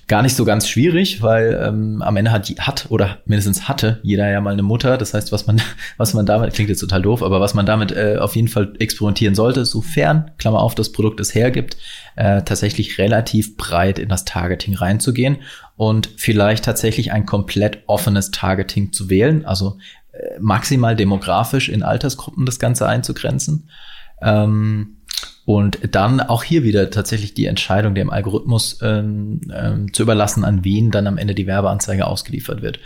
gar 0.06 0.22
nicht 0.22 0.36
so 0.36 0.44
ganz 0.44 0.68
schwierig, 0.68 1.22
weil 1.22 1.60
ähm, 1.66 2.02
am 2.02 2.16
Ende 2.16 2.30
hat, 2.30 2.48
hat 2.58 2.86
oder 2.90 3.18
mindestens 3.24 3.68
hatte 3.68 3.98
jeder 4.02 4.30
ja 4.30 4.40
mal 4.40 4.52
eine 4.52 4.62
Mutter. 4.62 4.98
Das 4.98 5.14
heißt, 5.14 5.32
was 5.32 5.46
man, 5.46 5.60
was 5.96 6.14
man 6.14 6.26
damit, 6.26 6.52
klingt 6.52 6.68
jetzt 6.68 6.80
total 6.80 7.02
doof, 7.02 7.22
aber 7.22 7.40
was 7.40 7.54
man 7.54 7.66
damit 7.66 7.92
äh, 7.92 8.18
auf 8.18 8.36
jeden 8.36 8.48
Fall 8.48 8.74
experimentieren 8.78 9.34
sollte, 9.34 9.64
sofern, 9.64 10.30
Klammer 10.38 10.60
auf, 10.60 10.74
das 10.74 10.92
Produkt 10.92 11.18
es 11.20 11.34
hergibt, 11.34 11.76
äh, 12.16 12.42
tatsächlich 12.42 12.98
relativ 12.98 13.57
breit 13.57 13.98
in 13.98 14.09
das 14.09 14.25
Targeting 14.25 14.75
reinzugehen 14.75 15.38
und 15.77 16.09
vielleicht 16.16 16.64
tatsächlich 16.64 17.12
ein 17.12 17.27
komplett 17.27 17.83
offenes 17.87 18.31
Targeting 18.31 18.92
zu 18.92 19.11
wählen, 19.11 19.44
also 19.44 19.79
äh, 20.12 20.38
maximal 20.40 20.96
demografisch 20.96 21.68
in 21.68 21.83
Altersgruppen 21.83 22.46
das 22.46 22.59
Ganze 22.59 22.87
einzugrenzen. 22.87 23.68
Ähm, 24.20 24.98
und 25.44 25.81
dann 25.90 26.20
auch 26.20 26.44
hier 26.44 26.62
wieder 26.62 26.90
tatsächlich 26.90 27.35
die 27.35 27.46
Entscheidung 27.46 27.94
dem 27.94 28.11
Algorithmus 28.11 28.79
ähm, 28.81 29.40
ähm, 29.53 29.92
zu 29.92 30.05
überlassen, 30.05 30.44
an 30.44 30.64
wen 30.64 30.90
dann 30.90 31.09
am 31.09 31.18
Ende 31.18 31.35
die 31.35 31.48
Werbeanzeige 31.48 32.07
ausgeliefert 32.07 32.62
wird. 32.62 32.79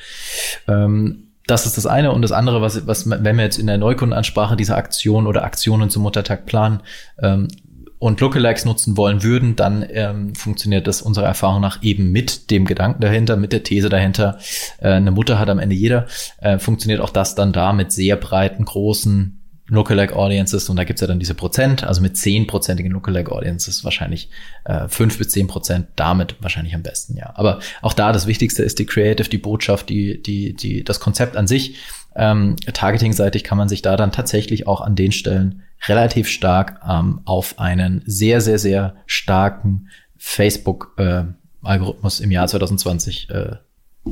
Ähm, 0.67 1.27
das 1.47 1.67
ist 1.67 1.77
das 1.77 1.87
eine. 1.87 2.13
Und 2.13 2.23
das 2.23 2.33
andere, 2.33 2.61
was, 2.63 2.87
was 2.87 3.09
wenn 3.09 3.37
wir 3.37 3.45
jetzt 3.45 3.59
in 3.59 3.67
der 3.67 3.79
Neukundenansprache 3.79 4.57
diese 4.57 4.75
Aktion 4.75 5.27
oder 5.27 5.45
Aktionen 5.45 5.91
zum 5.91 6.03
Muttertag 6.03 6.47
planen 6.47 6.81
ähm, 7.23 7.49
und 7.99 8.21
Lookalikes 8.21 8.65
nutzen 8.65 8.97
wollen 8.97 9.23
würden, 9.23 9.57
dann 9.57 9.85
ähm, 9.91 10.35
funktioniert 10.35 10.87
das 10.87 11.03
unserer 11.03 11.27
Erfahrung 11.27 11.63
nach 11.63 11.83
eben 11.83 12.13
mit 12.13 12.51
dem 12.51 12.67
Gedanken 12.67 13.01
dahinter, 13.01 13.37
mit 13.37 13.53
der 13.53 13.63
These 13.63 13.89
dahinter. 13.89 14.39
Äh, 14.79 14.91
eine 14.91 15.11
Mutter 15.11 15.39
hat 15.39 15.49
am 15.49 15.59
Ende 15.59 15.75
jeder. 15.75 16.07
Äh, 16.39 16.59
funktioniert 16.59 17.01
auch 17.01 17.11
das 17.11 17.35
dann 17.35 17.53
da 17.53 17.73
mit 17.73 17.93
sehr 17.93 18.17
breiten, 18.17 18.65
großen 18.65 19.41
Lookalike 19.69 20.15
Audiences 20.15 20.69
und 20.69 20.77
da 20.77 20.85
gibt's 20.85 21.01
ja 21.01 21.09
dann 21.09 21.19
diese 21.19 21.35
Prozent, 21.35 21.83
also 21.83 22.01
mit 22.01 22.17
zehnprozentigen 22.17 22.93
Lookalike 22.93 23.33
Audiences 23.33 23.83
wahrscheinlich 23.85 24.31
äh, 24.65 24.87
fünf 24.89 25.19
bis 25.19 25.31
zehn 25.31 25.49
Prozent 25.49 25.89
damit 25.97 26.37
wahrscheinlich 26.41 26.75
am 26.75 26.83
besten, 26.83 27.17
ja. 27.17 27.33
Aber 27.35 27.59
auch 27.83 27.93
da 27.93 28.13
das 28.13 28.29
Wichtigste 28.29 28.63
ist 28.63 28.79
die 28.79 28.87
Creative, 28.87 29.29
die 29.29 29.39
Botschaft, 29.39 29.89
die, 29.89 30.23
die, 30.23 30.55
die, 30.55 30.85
das 30.85 31.01
Konzept 31.01 31.37
an 31.37 31.49
sich. 31.49 31.77
Ähm, 32.15 32.55
Targeting-seitig 32.73 33.43
kann 33.45 33.59
man 33.59 33.69
sich 33.69 33.83
da 33.83 33.97
dann 33.97 34.13
tatsächlich 34.13 34.69
auch 34.69 34.81
an 34.81 34.95
den 34.95 35.13
Stellen 35.13 35.63
relativ 35.87 36.29
stark 36.29 36.81
ähm, 36.89 37.21
auf 37.25 37.59
einen 37.59 38.03
sehr, 38.07 38.41
sehr, 38.41 38.59
sehr 38.59 38.95
starken 39.07 39.89
Facebook-Algorithmus 40.17 42.21
äh, 42.21 42.25
im 42.25 42.31
Jahr 42.31 42.47
2020, 42.47 43.31
äh, 43.31 43.57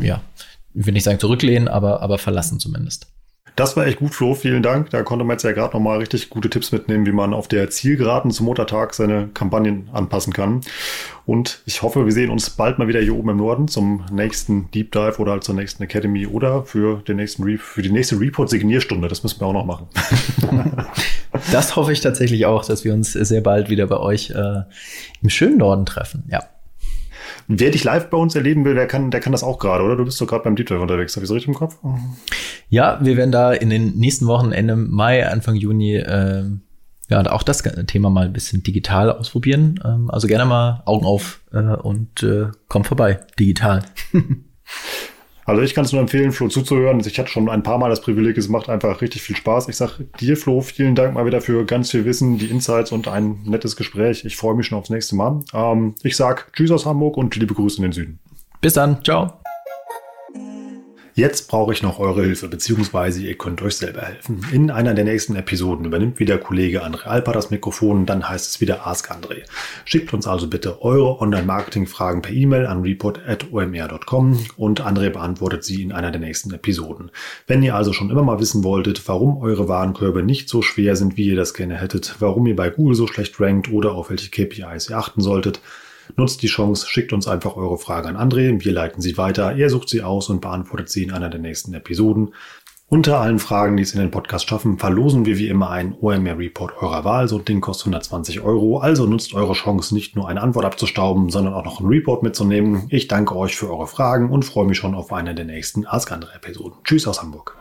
ja, 0.00 0.20
ich 0.74 0.86
will 0.86 0.92
nicht 0.92 1.04
sagen 1.04 1.20
zurücklehnen, 1.20 1.68
aber, 1.68 2.02
aber 2.02 2.18
verlassen 2.18 2.58
zumindest. 2.58 3.13
Das 3.56 3.76
war 3.76 3.86
echt 3.86 4.00
gut, 4.00 4.14
Flo. 4.14 4.34
Vielen 4.34 4.64
Dank. 4.64 4.90
Da 4.90 5.04
konnte 5.04 5.24
man 5.24 5.34
jetzt 5.34 5.44
ja 5.44 5.52
gerade 5.52 5.74
nochmal 5.74 5.98
richtig 5.98 6.28
gute 6.28 6.50
Tipps 6.50 6.72
mitnehmen, 6.72 7.06
wie 7.06 7.12
man 7.12 7.32
auf 7.32 7.46
der 7.46 7.70
Zielgeraden 7.70 8.32
zum 8.32 8.46
Muttertag 8.46 8.94
seine 8.94 9.28
Kampagnen 9.28 9.88
anpassen 9.92 10.32
kann. 10.32 10.62
Und 11.24 11.62
ich 11.64 11.82
hoffe, 11.82 12.04
wir 12.04 12.12
sehen 12.12 12.30
uns 12.30 12.50
bald 12.50 12.78
mal 12.78 12.88
wieder 12.88 13.00
hier 13.00 13.14
oben 13.14 13.30
im 13.30 13.36
Norden 13.36 13.68
zum 13.68 14.04
nächsten 14.10 14.70
Deep 14.72 14.90
Dive 14.90 15.18
oder 15.18 15.40
zur 15.40 15.54
nächsten 15.54 15.84
Academy 15.84 16.26
oder 16.26 16.64
für 16.64 17.02
den 17.02 17.16
nächsten 17.16 17.44
Re 17.44 17.56
für 17.56 17.82
die 17.82 17.92
nächste 17.92 18.18
Report-Signierstunde. 18.18 19.06
Das 19.06 19.22
müssen 19.22 19.40
wir 19.40 19.46
auch 19.46 19.52
noch 19.52 19.66
machen. 19.66 19.86
das 21.52 21.76
hoffe 21.76 21.92
ich 21.92 22.00
tatsächlich 22.00 22.46
auch, 22.46 22.64
dass 22.64 22.84
wir 22.84 22.92
uns 22.92 23.12
sehr 23.12 23.40
bald 23.40 23.70
wieder 23.70 23.86
bei 23.86 23.98
euch 23.98 24.30
äh, 24.30 24.62
im 25.22 25.30
schönen 25.30 25.58
Norden 25.58 25.86
treffen. 25.86 26.24
Ja. 26.30 26.40
Wer 27.48 27.70
dich 27.70 27.84
live 27.84 28.10
bei 28.10 28.16
uns 28.16 28.34
erleben 28.34 28.64
will, 28.64 28.74
der 28.74 28.86
kann, 28.86 29.10
der 29.10 29.20
kann 29.20 29.32
das 29.32 29.42
auch 29.42 29.58
gerade, 29.58 29.84
oder? 29.84 29.96
Du 29.96 30.04
bist 30.04 30.20
doch 30.20 30.26
gerade 30.26 30.44
beim 30.44 30.56
Deep 30.56 30.70
unterwegs. 30.70 31.14
Habe 31.16 31.24
ich 31.24 31.28
so 31.28 31.34
richtig 31.34 31.48
im 31.48 31.54
Kopf? 31.54 31.76
Ja, 32.68 32.98
wir 33.02 33.16
werden 33.16 33.32
da 33.32 33.52
in 33.52 33.70
den 33.70 33.96
nächsten 33.96 34.26
Wochen, 34.26 34.52
Ende 34.52 34.76
Mai, 34.76 35.26
Anfang 35.28 35.54
Juni, 35.54 35.96
äh, 35.96 36.44
ja, 37.10 37.26
auch 37.30 37.42
das 37.42 37.62
Thema 37.86 38.10
mal 38.10 38.26
ein 38.26 38.32
bisschen 38.32 38.62
digital 38.62 39.12
ausprobieren. 39.12 39.80
Ähm, 39.84 40.10
also 40.10 40.26
gerne 40.26 40.46
mal 40.46 40.82
Augen 40.86 41.04
auf 41.04 41.42
äh, 41.52 41.58
und 41.58 42.22
äh, 42.22 42.46
komm 42.68 42.84
vorbei, 42.84 43.20
digital. 43.38 43.82
Also 45.46 45.62
ich 45.62 45.74
kann 45.74 45.84
es 45.84 45.92
nur 45.92 46.00
empfehlen, 46.00 46.32
Flo 46.32 46.48
zuzuhören. 46.48 47.00
Ich 47.00 47.18
hatte 47.18 47.30
schon 47.30 47.48
ein 47.48 47.62
paar 47.62 47.78
Mal 47.78 47.90
das 47.90 48.00
Privileg, 48.00 48.36
es 48.38 48.48
macht 48.48 48.68
einfach 48.68 49.00
richtig 49.00 49.22
viel 49.22 49.36
Spaß. 49.36 49.68
Ich 49.68 49.76
sage 49.76 50.06
dir, 50.20 50.36
Flo, 50.36 50.60
vielen 50.60 50.94
Dank 50.94 51.14
mal 51.14 51.26
wieder 51.26 51.40
für 51.40 51.64
ganz 51.64 51.90
viel 51.90 52.04
Wissen, 52.04 52.38
die 52.38 52.46
Insights 52.46 52.92
und 52.92 53.08
ein 53.08 53.40
nettes 53.44 53.76
Gespräch. 53.76 54.24
Ich 54.24 54.36
freue 54.36 54.54
mich 54.54 54.66
schon 54.66 54.78
aufs 54.78 54.90
nächste 54.90 55.16
Mal. 55.16 55.44
Ähm, 55.52 55.94
ich 56.02 56.16
sag 56.16 56.52
Tschüss 56.54 56.70
aus 56.70 56.86
Hamburg 56.86 57.16
und 57.16 57.36
liebe 57.36 57.54
Grüße 57.54 57.76
in 57.78 57.82
den 57.84 57.92
Süden. 57.92 58.18
Bis 58.60 58.74
dann, 58.74 59.04
ciao. 59.04 59.43
Jetzt 61.16 61.46
brauche 61.46 61.72
ich 61.72 61.80
noch 61.80 62.00
eure 62.00 62.24
Hilfe, 62.24 62.48
beziehungsweise 62.48 63.22
ihr 63.22 63.38
könnt 63.38 63.62
euch 63.62 63.76
selber 63.76 64.02
helfen. 64.02 64.44
In 64.50 64.72
einer 64.72 64.94
der 64.94 65.04
nächsten 65.04 65.36
Episoden 65.36 65.84
übernimmt 65.84 66.18
wieder 66.18 66.38
Kollege 66.38 66.84
André 66.84 67.04
Alper 67.04 67.30
das 67.30 67.52
Mikrofon, 67.52 68.04
dann 68.04 68.28
heißt 68.28 68.48
es 68.48 68.60
wieder 68.60 68.84
Ask 68.84 69.12
André. 69.12 69.44
Schickt 69.84 70.12
uns 70.12 70.26
also 70.26 70.48
bitte 70.48 70.82
eure 70.82 71.20
Online-Marketing-Fragen 71.20 72.20
per 72.20 72.32
E-Mail 72.32 72.66
an 72.66 72.82
report.omr.com 72.82 74.44
und 74.56 74.80
André 74.84 75.10
beantwortet 75.10 75.62
sie 75.62 75.84
in 75.84 75.92
einer 75.92 76.10
der 76.10 76.20
nächsten 76.20 76.52
Episoden. 76.52 77.12
Wenn 77.46 77.62
ihr 77.62 77.76
also 77.76 77.92
schon 77.92 78.10
immer 78.10 78.24
mal 78.24 78.40
wissen 78.40 78.64
wolltet, 78.64 79.06
warum 79.06 79.40
eure 79.40 79.68
Warenkörbe 79.68 80.24
nicht 80.24 80.48
so 80.48 80.62
schwer 80.62 80.96
sind, 80.96 81.16
wie 81.16 81.28
ihr 81.28 81.36
das 81.36 81.54
gerne 81.54 81.76
hättet, 81.76 82.16
warum 82.18 82.44
ihr 82.48 82.56
bei 82.56 82.70
Google 82.70 82.96
so 82.96 83.06
schlecht 83.06 83.38
rankt 83.38 83.70
oder 83.70 83.92
auf 83.92 84.10
welche 84.10 84.30
KPIs 84.30 84.90
ihr 84.90 84.98
achten 84.98 85.20
solltet, 85.20 85.60
Nutzt 86.16 86.42
die 86.42 86.48
Chance, 86.48 86.86
schickt 86.88 87.12
uns 87.12 87.26
einfach 87.26 87.56
eure 87.56 87.78
Frage 87.78 88.08
an 88.08 88.16
André, 88.16 88.64
wir 88.64 88.72
leiten 88.72 89.00
sie 89.00 89.16
weiter, 89.18 89.56
er 89.56 89.70
sucht 89.70 89.88
sie 89.88 90.02
aus 90.02 90.28
und 90.28 90.40
beantwortet 90.40 90.88
sie 90.88 91.02
in 91.02 91.12
einer 91.12 91.30
der 91.30 91.40
nächsten 91.40 91.74
Episoden. 91.74 92.30
Unter 92.86 93.18
allen 93.18 93.38
Fragen, 93.38 93.76
die 93.76 93.82
es 93.82 93.92
in 93.94 94.00
den 94.00 94.10
Podcast 94.10 94.48
schaffen, 94.48 94.78
verlosen 94.78 95.24
wir 95.24 95.38
wie 95.38 95.48
immer 95.48 95.70
einen 95.70 95.96
OMR 96.00 96.38
Report 96.38 96.76
eurer 96.80 97.04
Wahl. 97.04 97.28
So 97.28 97.38
ein 97.38 97.44
Ding 97.44 97.60
kostet 97.60 97.86
120 97.86 98.42
Euro. 98.42 98.78
Also 98.78 99.06
nutzt 99.06 99.34
eure 99.34 99.54
Chance, 99.54 99.94
nicht 99.94 100.14
nur 100.14 100.28
eine 100.28 100.42
Antwort 100.42 100.66
abzustauben, 100.66 101.30
sondern 101.30 101.54
auch 101.54 101.64
noch 101.64 101.80
einen 101.80 101.88
Report 101.88 102.22
mitzunehmen. 102.22 102.84
Ich 102.90 103.08
danke 103.08 103.34
euch 103.36 103.56
für 103.56 103.70
eure 103.70 103.86
Fragen 103.86 104.30
und 104.30 104.44
freue 104.44 104.66
mich 104.66 104.78
schon 104.78 104.94
auf 104.94 105.12
eine 105.12 105.34
der 105.34 105.46
nächsten 105.46 105.86
Ask 105.86 106.12
Andre 106.12 106.34
Episoden. 106.34 106.78
Tschüss 106.84 107.08
aus 107.08 107.22
Hamburg. 107.22 107.56